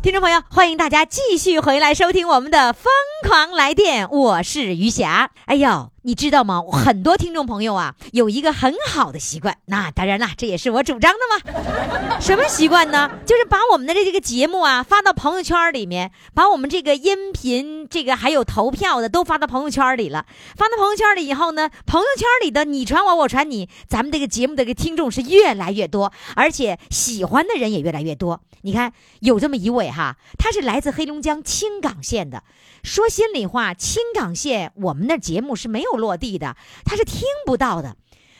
[0.00, 2.90] 听众朋友，欢迎大家继续回来收听我们的《疯
[3.28, 5.30] 狂来电》，我是余霞。
[5.44, 6.62] 哎呦，你知道吗？
[6.62, 12.18] 很多听众朋友啊，有一个很好的习惯，那当然啦，这也是我主张的嘛。
[12.20, 13.10] 什么习惯呢？
[13.26, 20.24] 就是把我们的这个节目啊发到朋友圈里面，把我们这个音频、这个还有投票的都发到朋友圈里了。
[20.56, 28.40] 发到朋友圈里以后呢，朋友圈里的你传我，我传你，咱们这个节目的这个听众是越来越多，而且喜欢的人也越来越多。
[28.62, 32.42] 你看，有这么一位哈，他是来自黑龙江青冈县的。
[32.88, 37.96] 说心里话，青冈县我们那节目是没有落地的，他是听不到的。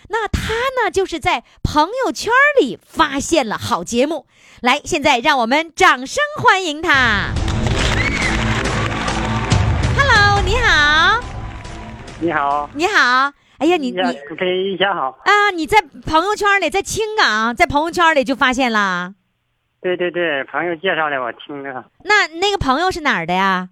[0.08, 0.40] 那他
[0.82, 4.26] 呢，就是在朋友圈里发现了好节目。
[4.62, 7.34] 来，现在让我们掌声欢迎他。
[9.98, 11.20] Hello，你好，
[12.20, 13.30] 你好，你好。
[13.58, 14.00] 哎呀，你你
[14.38, 15.18] 给一下好。
[15.26, 19.12] 啊，你在朋友圈里，在青冈，在朋友圈里就发现了。
[19.82, 21.84] 对对对，朋友介绍的，我听着。
[22.04, 23.68] 那那个朋友是哪儿的呀？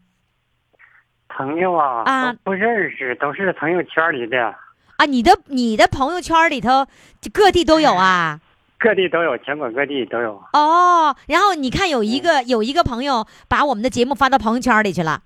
[1.37, 4.55] 朋友啊，啊不认识，都是朋友圈里的，
[4.97, 6.87] 啊，你的你的朋友圈里头，
[7.33, 8.41] 各地都有啊。
[8.79, 10.43] 各地都有，全国各地都有。
[10.53, 15.23] 哦，然后你看有一个有一个朋友把我们的节目发到朋友圈里去了，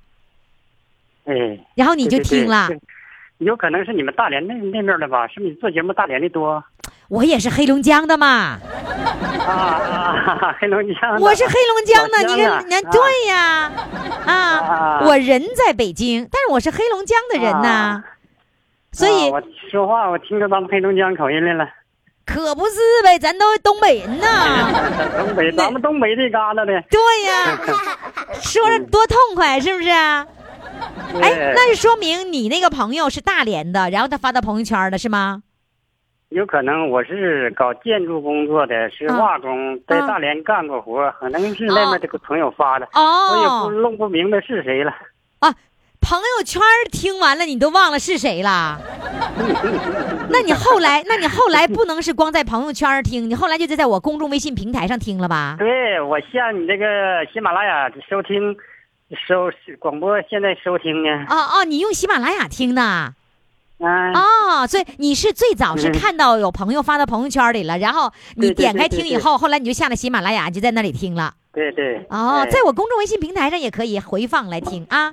[1.25, 2.68] 哎，然后你就对对对听了。
[3.38, 5.27] 有可能是你们大连那那面的吧？
[5.29, 6.62] 是不是你做节目大连的多？
[7.11, 8.59] 我也是黑龙江的嘛，
[9.46, 11.20] 啊啊，黑龙江的。
[11.20, 13.73] 我是黑龙江的，你看，你看，对呀，
[14.27, 18.05] 啊，啊我人在北京，但是我是黑龙江的人呐啊，
[18.92, 21.68] 所以啊我说话我听着咱们黑龙江口音来了。
[22.25, 24.70] 可不是呗，咱都东北人呐，
[25.18, 26.66] 东北，咱们东北这旮旯的。
[26.88, 27.59] 对呀，
[28.40, 29.90] 说着多痛快，是不是？
[29.90, 35.42] 哎，那就说明你那个朋友是大连的，然后他发到朋友圈了是吗？
[36.31, 44.93] 有可能我是搞建筑工作的，是啊瓦工，在大连干过活，可能是那边这个朋友发的，我也不哦，弄不明白是谁了。
[45.40, 45.53] 啊，
[46.01, 46.62] 朋友圈
[46.93, 48.79] 听完了，你都忘了是谁了？
[50.31, 55.57] 那你后来，那你后来不能是光在朋友圈听，你后来就在在我公众微信平台上听了吧？
[55.59, 58.57] 对，我向你这个喜马拉雅收听，
[59.27, 61.09] 收广播，现在收听呢。
[61.29, 63.14] 哦哦，你用喜马拉雅听的
[63.81, 64.12] 啊，
[64.62, 71.33] 哦，所以你是最早是嗯看到有朋友发到朋友圈里了，然后你点开听以后，后来你就下了喜马拉雅，就在那里听了。
[71.53, 71.97] 对对。
[72.11, 75.12] 哦，哎在我公众微信平台上也可以回放来听啊。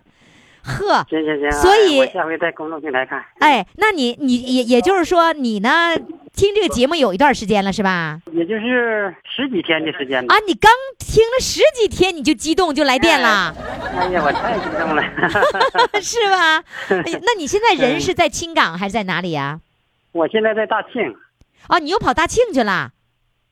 [0.64, 3.24] 呵，行行行，所以下回在公众平台看。
[3.40, 5.96] 哎，那你你也也就是说你呢，
[6.34, 8.20] 听这个节目有一段时间了是吧？
[8.34, 10.36] 也就是十几天的时间吧。
[10.36, 13.77] 啊，你刚听了十几天你就激动就来电了，哎
[14.12, 15.04] 呀，我太激动了。
[16.02, 16.64] 是吧？
[16.90, 19.60] 哎呀，那你现在人是在青港还是在哪里呀、
[20.12, 21.16] 我现在在大庆，
[21.70, 22.92] 哦，你又跑大庆去了？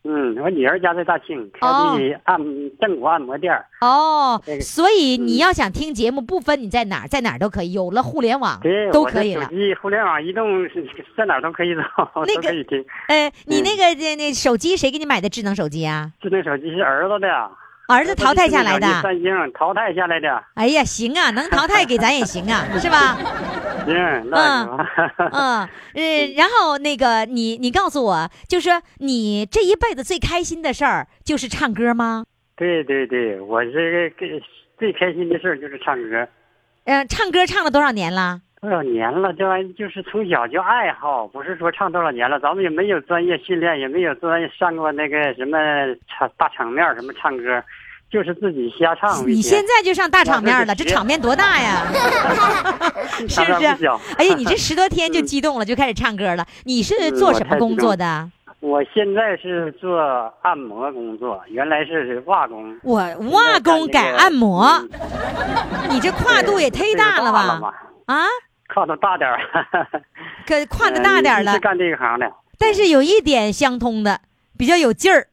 [0.08, 2.38] 嗯，我女儿家在大庆，开哦的按
[2.80, 3.66] 正骨按摩店儿。
[3.82, 9.46] 哦这，个所以你嗯要想听节目，不分你在哪儿，在哪儿都可以，有了互联网对，都可以了。
[9.46, 11.82] 手机、互联网、移动是在哪儿都可以找，
[12.28, 12.86] 那个都可以听。
[13.08, 16.12] 哎，你嗯那个那那手机谁给你买的智能手机啊？
[16.22, 17.28] 智能手机是儿子的，
[17.88, 18.88] 儿子淘汰下来的。
[19.02, 20.44] 三星淘汰下来的。
[20.56, 23.18] 哎呀，行啊，能淘汰给咱也行啊， 是吧？
[23.86, 24.88] 行，那行。
[25.32, 32.26] 嗯，呃，然后那个你你告诉我，就是说你这一辈子最开心的事儿就是唱歌吗？
[32.56, 34.42] 对对对，我这个给
[34.80, 36.28] 最开心的事儿就是唱歌。
[36.86, 38.42] 嗯、唱歌唱了多少年了？
[38.66, 39.32] 多少年了？
[39.34, 42.40] 这玩意就是从小就爱好，不是说唱多少年了。
[42.40, 45.58] 咱们也没有专业训练，也没有专业上过那个什么
[46.08, 47.64] 场大场面什么唱歌，
[48.10, 49.26] 就是自己瞎唱。
[49.28, 51.86] 你现在就上大场面了，这场面多大呀？
[53.30, 53.88] 是不是？
[54.18, 56.46] 哎呀，你这 十多天就激动了，就开始唱歌了。
[56.64, 58.30] 你是做什么工作的？
[58.62, 60.00] 我现在是做
[60.42, 62.76] 按摩工作，原来是瓦工。
[62.82, 62.96] 我
[63.32, 64.90] 瓦工改按摩，嗯
[65.92, 67.32] 你这跨度也忒大了？
[67.32, 67.72] 吧？
[68.08, 68.26] 啊，
[68.74, 69.40] 跨度大点儿。
[70.48, 72.32] 可跨的大点儿了干这个行的。
[72.58, 74.22] 但是有一点相通的，
[74.58, 75.28] 比较有劲儿，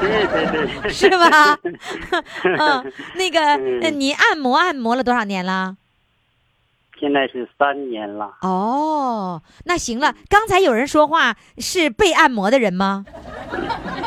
[0.00, 1.58] 对对对，是吧？
[2.44, 3.40] 嗯，那个，
[3.82, 5.76] 呃你按摩按摩了多少年了？
[6.98, 8.32] 现在是三年了。
[8.40, 10.14] 哦，那行了。
[10.28, 13.04] 刚才有人说话是被按摩的人吗？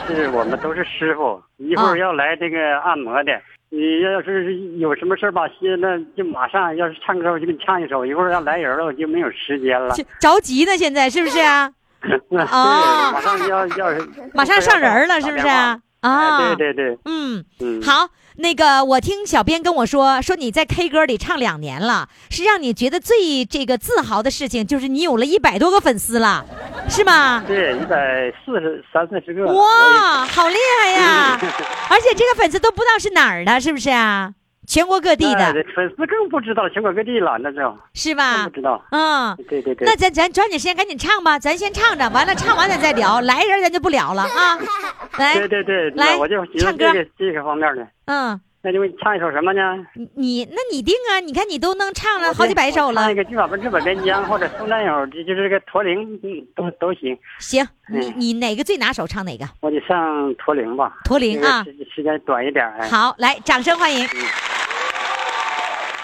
[0.08, 3.42] 是我们都是师傅，一会啊儿要来这个按摩的。
[3.70, 8.06] 你要是有什么事儿吧，现在就马上要是唱歌，我就给你唱一首。
[8.06, 9.94] 一会儿要来人了，我就没有时间了。
[10.20, 11.70] 着急呢，现在是不是啊？
[12.02, 13.88] 对，哦马上要要
[14.34, 15.80] 马上上人了，是不是啊？
[16.02, 18.08] 啊，哎对对对，嗯，嗯，好，
[18.40, 26.46] 那个我听小编跟我说，说你在 K 歌里唱两年了，是让你觉得最这个自豪的事情，就是你有了一百多个粉丝了，
[26.88, 27.44] 是吗？
[27.48, 29.46] 对，一百四十三四十个。
[29.52, 31.40] 哇，好厉害呀！
[31.90, 34.34] 而且这个粉丝都不知道是哪儿的，是不是啊？
[34.68, 37.58] 全国各地哎的，粉丝更不知道全国各地了，那就
[37.94, 38.50] 是吧不？
[38.50, 38.84] 知道。
[38.92, 39.88] 嗯，对对对。
[39.88, 44.60] 那咱咱抓紧时间赶紧唱吧，咱先唱着，完了唱完咱再聊，来人咱就不聊了啊。
[45.18, 47.88] 来，对对对，来那我就喜唱歌欢这个这个方面的。
[48.08, 49.78] 嗯，那就唱一首什么呢？
[49.94, 51.22] 你你那你定啊？
[51.22, 57.18] 你看你都能唱了好几百首了唱一，个《金马奔日本边疆》或者宋战友，这就是这个驼铃，嗯，都都行。
[57.40, 59.46] 行，你嗯你哪个最拿手唱哪个？
[59.62, 60.98] 我就上驼铃吧。
[61.06, 62.66] 驼铃啊时时间短一点。
[62.78, 62.90] 哎。
[62.90, 64.06] 好，来，掌声欢迎。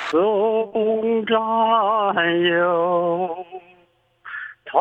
[0.09, 1.35] 送战
[2.43, 3.45] 友，
[4.63, 4.79] 踏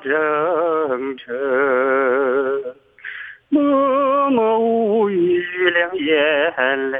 [0.00, 1.34] 征程，
[3.54, 5.40] 默默无语
[5.70, 6.98] 两眼泪，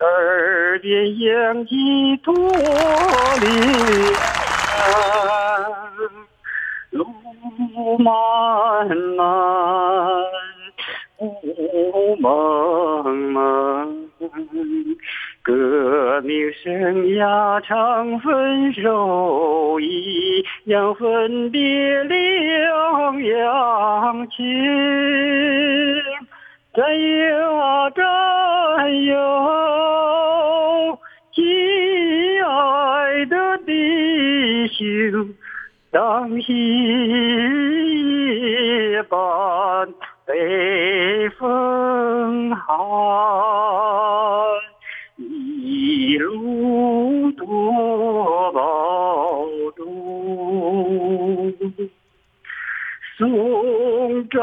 [0.00, 2.34] 耳边响起驼
[3.40, 3.48] 铃
[4.74, 6.10] 声，
[6.90, 7.06] 路
[7.98, 9.24] 漫漫。
[11.20, 14.10] 雾蒙蒙，
[15.44, 24.42] 革命生涯长，分手一样，分别两样情。
[26.72, 30.98] 战友啊战友，
[31.34, 35.28] 亲爱的弟兄。
[35.92, 39.18] 当夜半
[40.26, 42.64] 北风寒，
[46.06, 51.54] 一路多保重。
[53.16, 54.38] 送战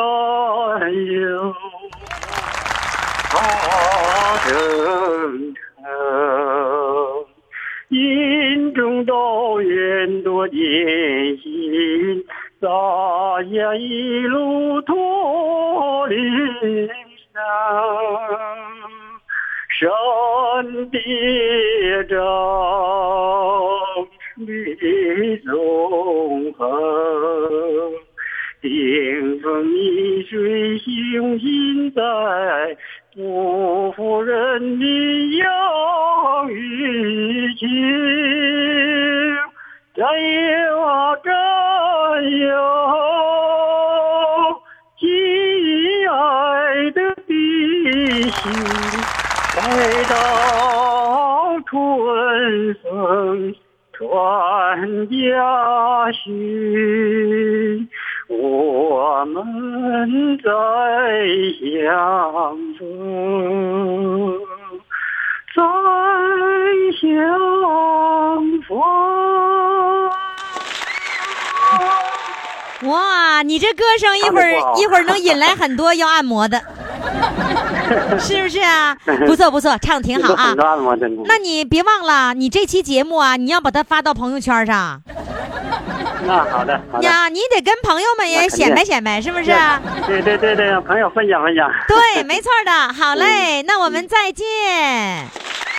[1.06, 1.54] 友，
[3.30, 3.38] 踏
[4.50, 5.62] 征程。
[7.90, 10.58] 心中都愿多艰
[11.38, 12.26] 辛，
[12.60, 12.68] 洒
[13.54, 16.18] 下一路驼铃
[16.88, 17.40] 声。
[19.82, 19.90] 山
[20.92, 21.00] 叠
[22.04, 22.22] 嶂，
[24.38, 26.70] 水纵横，
[28.62, 28.70] 顶
[29.42, 32.04] 峰逆水，雄心在，
[33.16, 37.68] 不负人民养育情。
[39.96, 41.32] 战友啊战
[42.38, 42.46] 友，
[45.00, 47.34] 亲爱的弟
[48.30, 48.52] 兄，
[49.72, 53.56] 待到春风
[53.94, 57.88] 传家训，
[58.28, 60.52] 我们再
[61.62, 62.82] 相逢，
[65.56, 65.64] 再
[67.00, 67.02] 相
[68.68, 68.70] 逢。
[72.90, 76.60] 哇，你这歌声一会儿一会儿能引来很多要按摩的，
[78.20, 78.96] 是不是啊？
[79.26, 80.54] 不错不错，唱的挺好啊。
[81.26, 85.02] 那你别忘了，你这期节目啊，你要把它发到朋友圈上
[86.26, 87.04] 那好的，好的。
[87.04, 89.52] 呀，你得跟朋友们也显摆显摆，是不是？
[90.08, 91.70] 对对对对，朋友分享分享。
[91.88, 92.94] 对，没错的。
[92.94, 94.46] 好嘞，那我们再见。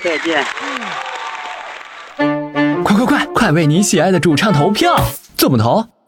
[0.03, 0.44] 再见。
[2.18, 4.96] 嗯快快快，快为你喜爱的主唱投票！
[5.37, 5.85] 怎么投？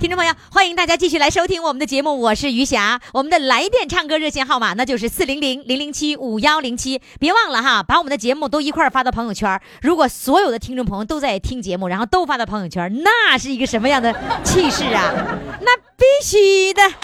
[0.00, 3.00] 听众朋友，欢迎大家继续来收听我们的节目，我是余霞。
[3.12, 9.60] 我们的来电唱歌热线号码那就是四零零零零七五幺零七，别忘了哈，把我们的节目都一块发到朋友圈。
[9.82, 15.12] 如果所有的听众朋友都在听节目，然后都发到朋友圈，那是一个什么样的气势啊？
[15.62, 16.82] 那必须的。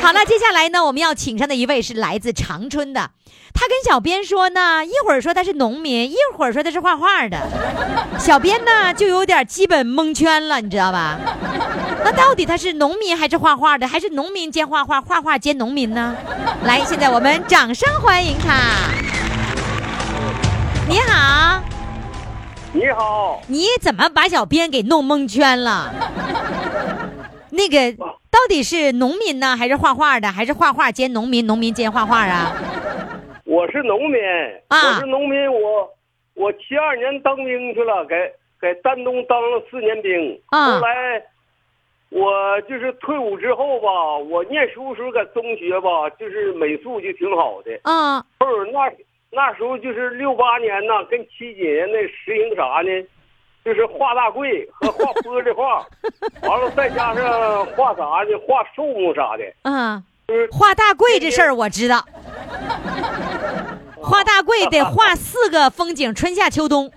[0.00, 3.10] 好了，接下来呢，我们要请上的一位是来自长春的，
[3.54, 7.38] 他跟小编说呢，一会儿说他是农民，一会儿说他是画画的。
[8.18, 11.18] 小编呢就有点基本蒙圈了，你知道吧？
[12.04, 16.14] 那到底他是农民还是画画的，还是农民兼画画，画画兼农民呢？
[16.64, 18.54] 来，现在我们掌声欢迎他。
[20.88, 21.62] 你好，
[22.72, 25.92] 你好，你怎么把小编给弄蒙圈了？
[27.50, 27.92] 那个
[28.30, 32.54] 到底是农民呢，还是画画的，还是画画兼农民，农民兼画画啊？
[33.44, 34.20] 我是农民，
[34.68, 34.94] 啊。
[34.94, 35.90] 我是农民，我
[36.34, 38.14] 我七二年当兵去了，给
[38.60, 40.78] 给丹东当了四年兵，啊。
[40.78, 41.22] 后来
[42.10, 48.88] 我就是退伍之后吧，我念书时候在中学吧，就是美术就挺好的，嗯后儿那
[49.30, 52.90] 那时候就是六八年呐，跟七几年那实行啥呢？
[53.64, 55.86] 就是画大柜和画玻璃画，
[56.48, 58.38] 完了再加上画啥呢？
[58.46, 62.02] 画树木啥的，嗯，就是画大柜这事儿我知道，
[64.02, 66.90] 画大柜得画 四个风景，春夏秋冬，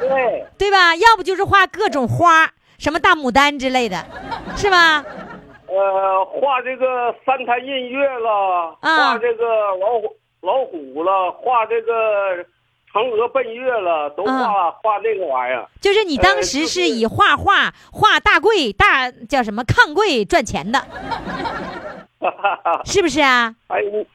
[0.00, 0.96] 对对吧？
[0.96, 4.02] 要不就是画各种花，什么大牡丹之类的，
[4.56, 5.04] 是吧？
[5.68, 9.44] 呃，画这个三潭印月了，啊画这个
[9.78, 12.44] 老虎老虎了，画这个
[12.92, 15.68] 嫦娥奔月了，都啊画、画那个玩意儿。
[15.80, 20.80] 就是你当时是是以画画、画大柜、大叫什么炕柜赚钱的，
[22.86, 23.54] 是不是啊？
[23.68, 24.06] 哎，你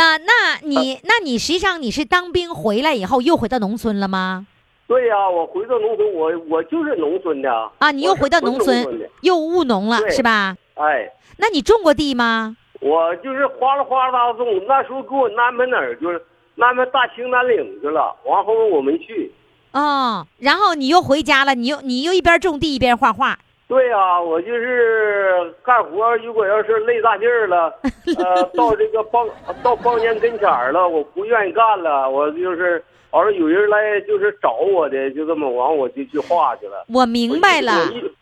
[0.00, 4.46] 啊、那你那你实际上你是当兵回来以后又回到农村了吗？
[4.88, 10.56] 对呀、我回到农村，我我就是农村的啊，你又回到农村，又务农了是吧？
[10.74, 12.56] 哎，那你种过地吗？
[12.82, 16.20] 我就是哗啦哗啦种，那时候给我安排哪儿去了？
[16.58, 19.32] 安排大兴安岭去了，完后我没去。
[19.72, 27.72] 哦，然后你又回家了，你又你又一边种地一边画画，对呀、我就是干活，如果要是累大劲儿了，
[28.18, 29.26] 呃，到这个帮
[29.62, 36.84] 到帮年跟前儿了，我不愿意干了，我就是完了有人来就是找我的，就这么完我就去画去了。
[36.92, 37.72] 我明白了。
[37.72, 38.12] 我一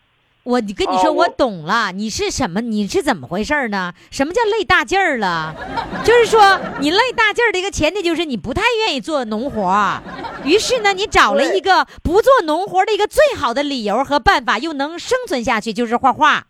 [0.43, 2.61] 我跟你说，啊我我懂了，你是什么？
[2.61, 3.93] 你是怎么回事儿呢？
[4.09, 5.55] 什么叫累大劲儿了？
[6.03, 10.01] 就是说，你累大劲儿的一个前提就是你不太愿意做农活儿，
[10.43, 16.43] 于是呢，你找了一个不做农活儿的一个最好的理由和办法，又能生存下去，就是画画，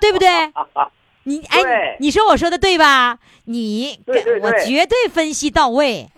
[0.00, 0.28] 对不对？
[1.24, 3.18] 你哎，你说我说的对吧？
[3.44, 4.00] 你
[4.40, 6.08] 我绝对分析到位。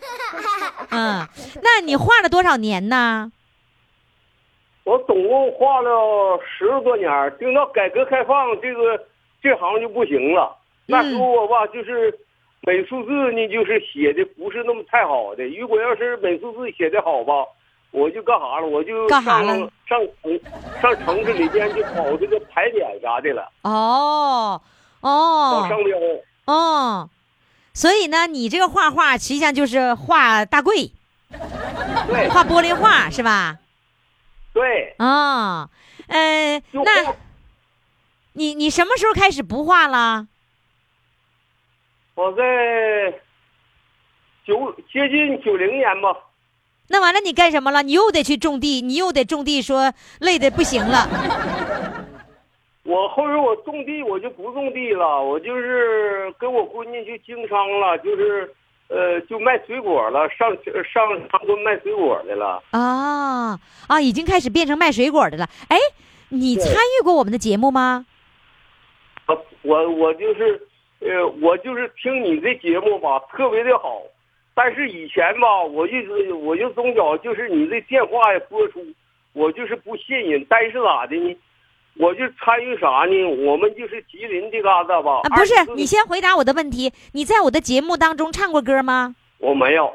[0.91, 1.27] 嗯，
[1.63, 3.33] 那你画了多少年呢？
[4.85, 8.99] 我总共画了十多年儿，等到改革开放，这个
[9.41, 10.57] 这行就不行了。
[10.87, 12.13] 那时候我吧，就是
[12.63, 15.45] 美术字呢，就是写的不是那么太好的。
[15.57, 17.33] 如果要是美术字写的好吧，
[17.93, 18.67] 我就干啥了？
[18.67, 20.41] 我就干啥上了上城
[20.81, 24.61] 上城市里边去跑这个牌匾啥的了，哦
[25.01, 25.97] 跑哦商标。
[26.47, 27.09] 哦，
[27.73, 30.91] 所以呢，你这个画画实际上就是画大柜，
[32.09, 33.59] 对画玻璃画是吧？
[34.53, 35.69] 对，啊、
[36.09, 37.15] 呃，那
[38.35, 40.27] 你你什么时候开始不画了？
[42.15, 42.43] 我在
[44.45, 46.15] 九接近九零年吧。
[46.89, 47.83] 那完了，你干什么了？
[47.83, 51.09] 你又得去种地，你又得种地，说累的不行了。
[52.85, 58.55] 我后边我种地，我就不种地了，我就是跟我闺女去经商了，就是，
[58.93, 60.51] 呃，就卖水果了，上
[60.85, 62.63] 上长春卖水果的了。
[62.73, 65.49] 啊啊，已经开始变成卖水果的了。
[65.69, 65.79] 哎，
[66.29, 68.05] 你参与过我们的节目吗？
[69.25, 70.61] 啊我我就是，
[71.01, 74.03] 呃，我就是听你这节目吧，特别的好，
[74.53, 75.95] 但是以前吧，我就
[76.37, 78.85] 我就总觉就是你这电话呀播出，
[79.33, 81.35] 我就是不信任，但是咋的呢？
[81.99, 83.47] 我就参与啥呢？
[83.47, 85.21] 我们就是吉林这嘎达吧。
[85.25, 86.93] 啊，不是你先回答我的问题。
[87.13, 89.15] 你在我的节目当中唱过歌吗？
[89.39, 89.93] 我没有。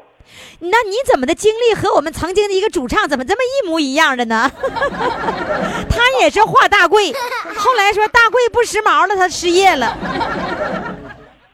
[0.60, 4.50] 那你怎么的经历和我们曾经的一个主唱怎么这么一模一样的呢？
[5.88, 7.14] 他也是画大贵，
[7.56, 9.96] 后来说大贵不时髦了，他失业了，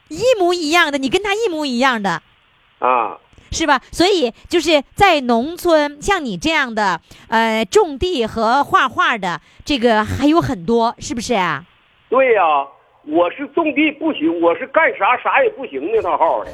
[0.09, 2.21] 一模一样的，你跟他一模一样的。
[2.81, 3.17] 啊，
[3.55, 3.81] 是吧？
[3.93, 11.65] 所以就是在农村，像你这样的，呃，种地和画画的，这个还有很多，是不是啊？
[12.11, 12.43] 对呀、
[13.07, 16.51] 我是种地不行，我是干啥啥也不行那套号的。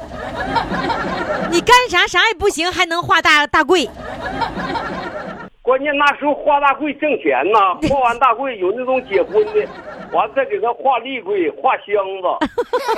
[1.51, 3.89] 你干啥啥也不行，还能画大大柜，
[5.61, 9.67] 关键那时候画大柜挣钱呐， 画完大柜有那种结婚的，
[10.11, 11.85] 完了再给他画立柜、画箱
[12.21, 12.27] 子，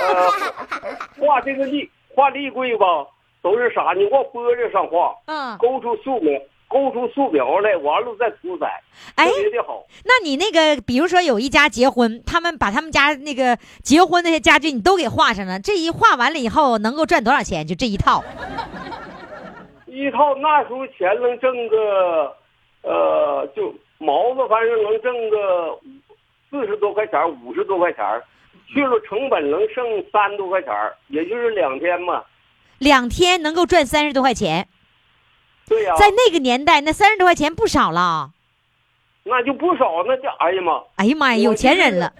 [0.00, 0.30] 呃，
[1.18, 2.86] 画这个立画立柜吧，
[3.44, 3.92] 都是啥？
[3.92, 8.64] 你往玻璃上画，嗯，勾出素描，勾出素描来，完了再涂色，
[9.16, 9.84] 哎特别的好。
[10.02, 17.66] 那你那个，比如说有一家结婚，他们把他们家那个结婚那些家具你都给画上了，这一画完了以后能够赚多少钱？
[17.66, 18.24] 就这一套，
[19.84, 22.34] 一套那时候钱能挣个，
[22.80, 25.78] 呃，就毛子反正能挣个
[26.50, 28.02] 四十多块钱，五十多块钱，
[28.72, 30.72] 去了成本能剩三多块钱，
[31.08, 32.24] 也就是两天嘛。
[32.84, 34.68] 两天能够赚三十多块钱，
[35.66, 38.30] 对呀、在那个年代，那三十多块钱不少了。
[39.24, 40.82] 那就不少，那就哎呀妈！
[40.96, 42.12] 哎呀妈呀，有钱人了。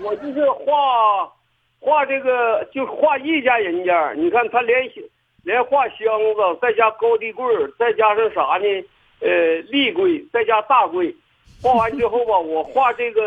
[0.00, 1.26] 我就是画
[1.80, 4.12] 画这个，就画一家人家。
[4.12, 4.88] 你看他连
[5.42, 7.44] 连画箱子，再加高低柜，
[7.76, 8.66] 再加上啥呢？
[9.20, 9.28] 呃，
[9.68, 11.14] 立柜，再加大柜。
[11.60, 13.20] 画完之后吧，我画这个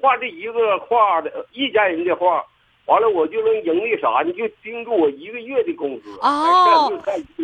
[0.00, 2.44] 画这一个画的一家人的画，
[2.86, 4.32] 完了我就能盈利啥呢？
[4.32, 6.10] 就盯住我一个月的工资。
[6.20, 6.92] 哦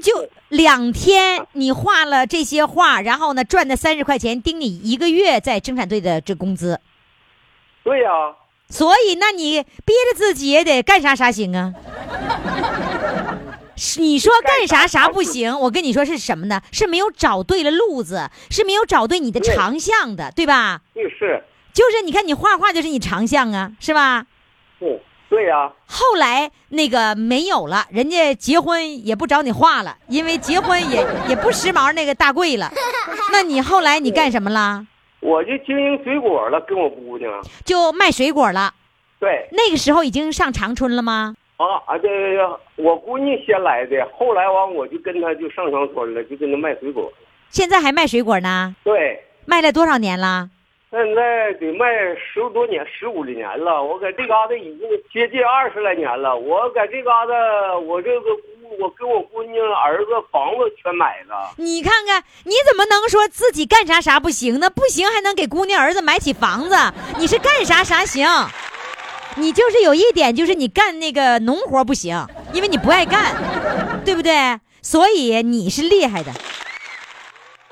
[0.02, 6.80] 就两天，你画了这些画，然后呢赚的三十块钱，盯你一个月在生产队的这工资。
[7.84, 8.10] 对呀、
[8.68, 11.72] 所以，那你憋着自己也得干啥啥行啊？
[13.98, 15.58] 你说干啥啥不行？
[15.60, 16.60] 我跟你说是什么呢？
[16.72, 20.82] 是没有找对了路子，是没有找对你的长项的，对吧？
[20.94, 24.26] 就是，就是你看你画画就是你长项啊，是吧？
[24.80, 32.70] 对对呀、后来那个没有了，人家结婚也不找你画了，因为结婚也也不时髦那个大贵了。
[33.30, 34.86] 那你后来你干什么了？
[35.20, 37.30] 我就经营水果了，跟我姑娘。
[37.64, 38.72] 就卖水果了。
[39.20, 41.34] 对那个时候已经上长春了吗？
[41.56, 42.08] 啊啊，对
[42.76, 47.12] 我姑娘先来的，后来完我就跟她就上长春了，就跟她卖水果。
[47.50, 48.74] 现在还卖水果呢？
[48.84, 50.48] 对，卖了多少年了？
[50.90, 51.86] 现在得卖
[52.16, 53.82] 十多年、十五年了。
[53.82, 56.34] 我在这嘎达已经接近二十来年了。
[56.34, 61.52] 我在这嘎达，我这个姑，我给我姑娘儿子房子全买了。
[61.58, 64.70] 你看看，你怎么能说自己干啥啥不行呢？
[64.70, 66.74] 不行还能给姑娘儿子买起房子？
[67.18, 68.26] 你是干啥啥行？
[69.36, 72.16] 你就是有一点，就是你干那个农活不行，
[72.54, 73.36] 因为你不爱干，
[74.06, 74.32] 对不对？
[74.80, 76.32] 所以你是厉害的。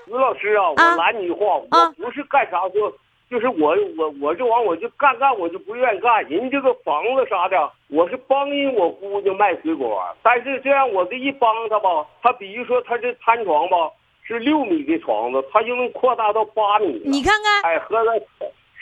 [0.06, 2.92] 于老师啊，啊我拦你一话，啊我不是干啥说，
[3.28, 6.24] 就是我我我这玩意儿我就干干我就不愿意干。
[6.28, 13.90] 人这个房子啥的，我是帮人我姑娘卖水果，但是这样我这一帮她吧，她比如说她这摊床吧
[14.22, 17.02] 是六米的床子，她就能扩大到八米。
[17.04, 18.10] 你看看，哎，合着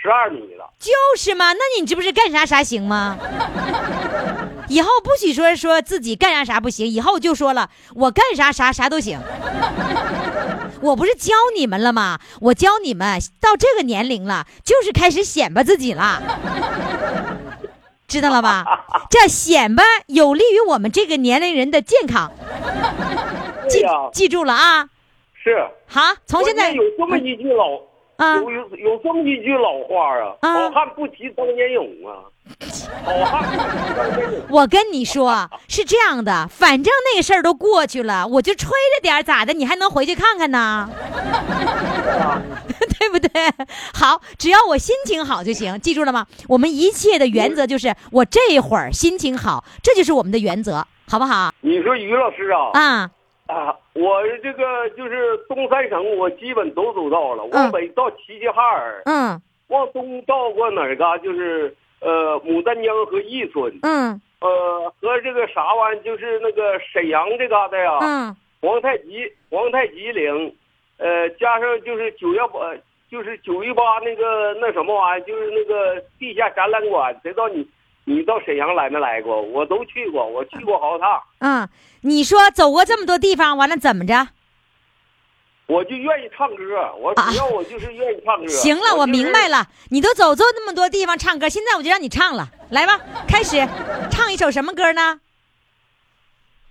[0.04, 0.68] 十二米了。
[0.78, 3.16] 就是嘛，那你这不是干啥啥行吗？
[4.68, 9.18] 以后不许说说自己干啥啥不行，以后就说了，我干啥啥啥都行。
[10.82, 12.20] 我不是教你们了吗？
[12.42, 16.20] 我教你们到这个年龄了，就是开始显摆自己了，
[18.06, 18.84] 知道了吧？
[19.08, 22.30] 这显摆有利于我们这个年龄人的健康，
[23.70, 23.82] 记
[24.12, 24.84] 记住了啊！
[25.42, 25.66] 是。
[25.86, 27.80] 好，从现在有这么一句老，
[28.16, 32.22] 啊有有有这么一句老话啊，啊好汉不提当年勇啊，
[33.04, 34.42] 好汉不提当年勇。
[34.50, 39.52] 我跟你说是这样的，反正那个事儿都过去了，我就吹着点咋的？
[39.52, 40.88] 你还能回去看看呢，
[42.98, 43.30] 对不对？
[43.92, 46.26] 好，只要我心情好就行，记住了吗？
[46.48, 51.52] 我们一切的原则就是我这会儿心情好，这就是我们的原则，好不好？
[51.60, 53.10] 你说于老师啊，啊，
[53.46, 57.44] 啊，我这个就是东三省，我基本都走到了。
[57.44, 61.18] 嗯往北到齐齐哈尔，嗯往东到过哪儿嘎？
[61.18, 70.54] 就是呃牡丹江和伊春，嗯呃和这个啥玩意儿，就是那个沈阳这嘎达呀，嗯，皇太极皇太极陵，
[70.98, 72.58] 呃加上就是九幺八，
[73.10, 77.66] 就是九一八那个那什么玩意儿，就是那个地下展览馆，谁知道你
[78.04, 79.40] 你到沈阳来没来过？
[79.40, 81.22] 我都去过，我去过好几趟。
[81.38, 81.68] 嗯，
[82.02, 84.28] 你说走过这么多地方，完了怎么着？
[85.66, 88.44] 我就愿意唱歌，我主要我就是愿意唱歌。
[88.44, 89.60] 啊行了，我明白了。
[89.60, 93.56] 了，你都走走那么多地方唱歌，现在我就让你唱了，来吧，开始，
[94.10, 95.20] 唱一首什么歌呢？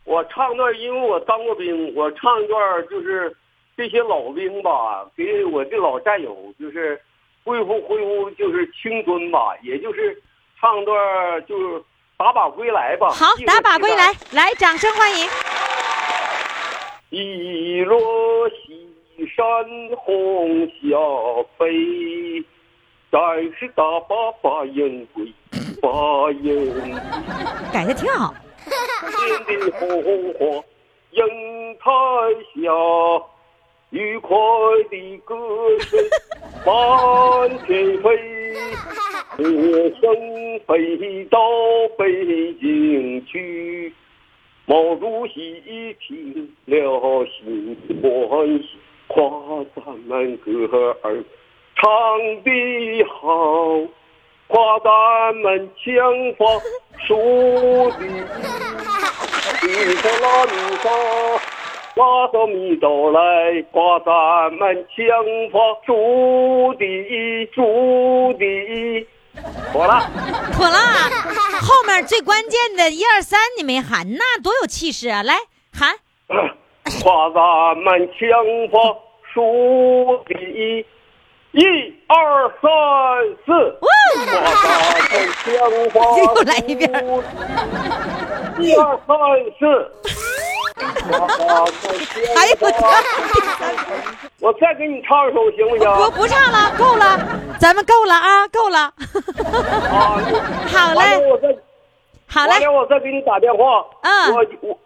[0.03, 3.35] 我唱段，因为我当过兵，我唱一段就是
[3.75, 7.01] 这些老兵吧，给我的老战友就是
[7.43, 10.21] 恢复恢复就是青春吧，也就是
[10.63, 11.83] 唱段就是
[12.15, 13.09] 打靶归来吧。
[13.09, 15.27] 好，打靶归来，来，掌声欢迎。
[17.09, 17.99] 一落
[18.49, 18.89] 西
[19.35, 19.45] 山
[19.97, 20.97] 红霞
[21.57, 22.41] 飞，
[23.11, 23.19] 战
[23.59, 25.33] 士打靶把营归，
[25.81, 26.93] 把营归。
[27.73, 28.33] 改的挺好。
[28.65, 30.01] 天地红
[30.35, 30.63] 花
[31.11, 31.91] 映彩
[32.55, 32.71] 霞，
[33.89, 34.37] 愉快
[34.89, 35.35] 的歌
[35.81, 35.99] 声
[36.65, 38.07] 满天飞，
[39.35, 39.43] 歌
[39.99, 41.39] 声飞到
[41.97, 43.91] 北京去。
[44.65, 47.75] 毛主席听了心
[48.29, 48.69] 欢喜，
[49.07, 49.19] 夸
[49.75, 50.51] 咱们歌
[51.01, 51.23] 儿
[51.75, 51.83] 唱
[52.43, 53.81] 得好，
[54.47, 56.45] 夸咱们枪法
[57.05, 58.05] 输的。
[59.63, 60.85] 你说拉，你说，
[61.95, 65.07] 挂到米豆来，夸咱们前
[65.49, 69.05] 方，祝第一，祝第一。
[69.71, 70.09] 妥了，
[70.53, 70.77] 妥了，
[71.61, 75.23] 后面最关键的一二三你没喊，那多有气势啊！
[75.23, 75.35] 来
[75.73, 75.95] 喊，
[77.01, 78.29] 夸咱们枪
[78.71, 78.77] 法，
[79.33, 80.85] 数第一，
[81.51, 81.63] 一
[82.07, 82.69] 二三
[83.45, 83.79] 四。
[86.17, 87.23] 又来一遍数
[88.61, 89.17] 一二三
[89.59, 89.91] 四。
[92.35, 92.93] 哎呦我方
[94.39, 95.85] 我再给你唱一首行不行？
[95.95, 97.17] 不不唱了，够了，
[97.59, 98.79] 咱们够了啊，够了。
[99.89, 100.19] 啊，
[100.67, 101.47] 好嘞，我再
[102.27, 103.85] 好嘞我再给你打电话。
[104.01, 104.79] 嗯我我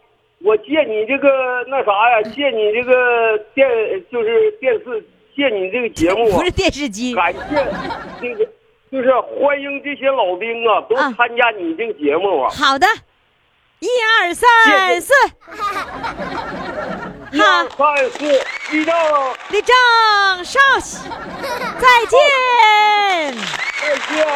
[0.44, 3.68] 我借你这个那啥呀，借你这个电
[4.12, 5.04] 就是电视，
[5.36, 7.40] 借你这个节目啊 不是，电视机，感谢
[8.22, 8.46] 这个
[8.92, 12.50] 就是欢迎这些老兵啊，都啊参加你这个节目啊。
[12.52, 12.86] 好的，
[13.80, 13.88] 一
[14.22, 15.14] 二三四，
[17.58, 18.20] 一二三四，
[18.72, 18.94] 立正，
[19.50, 21.00] 立正，稍息，
[21.42, 23.36] 再见。
[23.82, 24.28] 再见。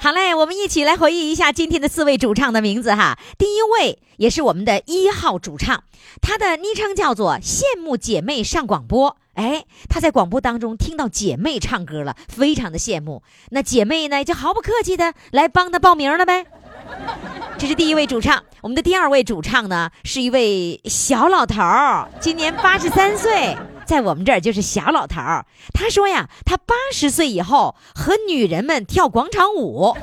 [0.00, 3.18] 好嘞，我们一起来回忆一下今天的四位主唱的名字哈。
[3.36, 5.82] 第一位也是我们的一号主唱，
[6.22, 9.16] 他的昵称叫做“羡慕姐妹上广播”。
[9.34, 13.24] 哎，他在广播当中听到姐妹唱歌了，非常的羡慕。
[13.50, 16.46] 那姐妹呢，就毫不客气的来帮他报名了呗。
[17.58, 25.44] 这是第一位主唱，我们的第二位主唱呢，是一位小老头儿，今年八十三岁，在我们这儿就是小老头儿。
[25.74, 29.96] 他说呀，他八十岁以后和女人们跳广场舞，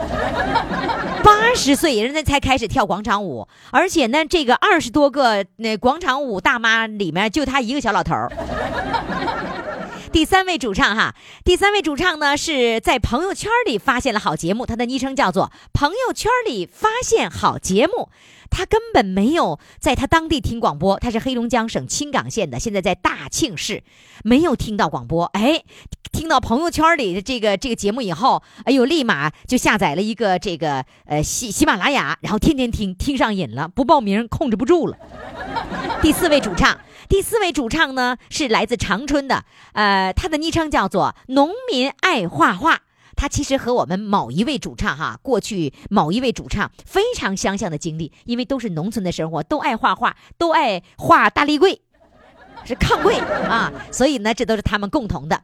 [1.24, 8.30] 八十岁人家才开始跳广场舞，而且呢，这个二十多个那广场舞大妈里面，就他一个小老头儿。
[10.16, 11.13] 第三位主唱哈，
[11.43, 18.07] 第三位主唱呢是在朋友圈里发现了好节目，他的昵称叫做“朋友圈里发现好节目”。
[18.49, 23.84] 他根本没有在他当地听广播，他是黑龙江省青冈县的，现在在大庆市，
[24.24, 25.26] 没有听到广播。
[25.34, 25.61] 哎，
[26.13, 34.95] 听到朋友圈里的这个这个节目以后，哎呦，立马就下载了一个这个呃喜喜马拉雅，然后天天听，听上瘾了，不报名控制不住了。
[36.01, 42.82] 第四位主唱，第四位主唱呢是来自长春的，呃，他的昵称叫做“农民爱画画”。
[43.16, 51.80] 他其实和我们某一位主唱哈，过去某一位主唱非常相像的经历，因为都是农村的生活，都爱画画，都爱画大立柜，
[52.66, 55.41] 是抗柜啊，所以呢，这都是他们共同的。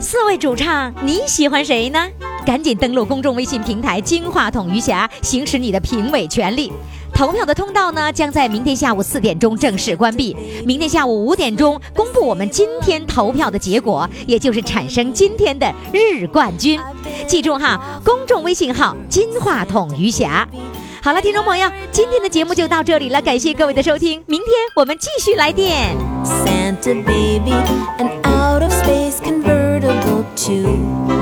[0.00, 2.08] 四位主唱，你喜欢谁呢？
[2.46, 6.72] 赶紧登录公众微信平台“金话筒余霞”，行使你的评委权利。
[7.16, 10.36] 投票的通道呢，将在明天下午四点钟正式关闭。
[10.66, 16.78] 明天下午五点钟公布我们今天投票的结果，也就是产生今天的日冠军。
[17.26, 20.46] 记住哈，公众微信号“金话筒余霞”。
[21.02, 25.96] 好了，听众朋友，今天的节目就到这里了，感谢各位的收听，明天我们继续来电。
[26.22, 27.54] Santa baby,
[27.96, 30.52] an out of space convertible to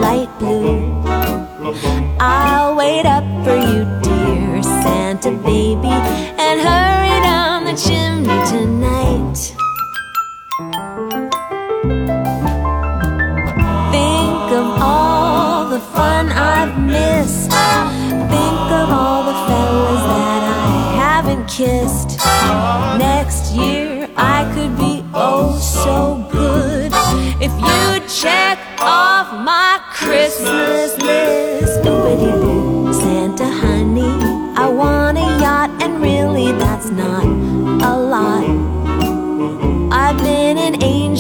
[0.02, 0.74] light blue.
[2.18, 3.86] I'll wait up for you,
[5.24, 9.54] Baby, and hurry down the chimney tonight.
[13.90, 17.50] Think of all the fun I've missed.
[17.50, 22.18] Think of all the fellas that I haven't kissed.
[22.98, 26.92] Next year I could be oh so good
[27.40, 31.53] if you check off my Christmas list.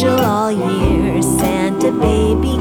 [0.04, 2.53] Angel all year, Santa baby,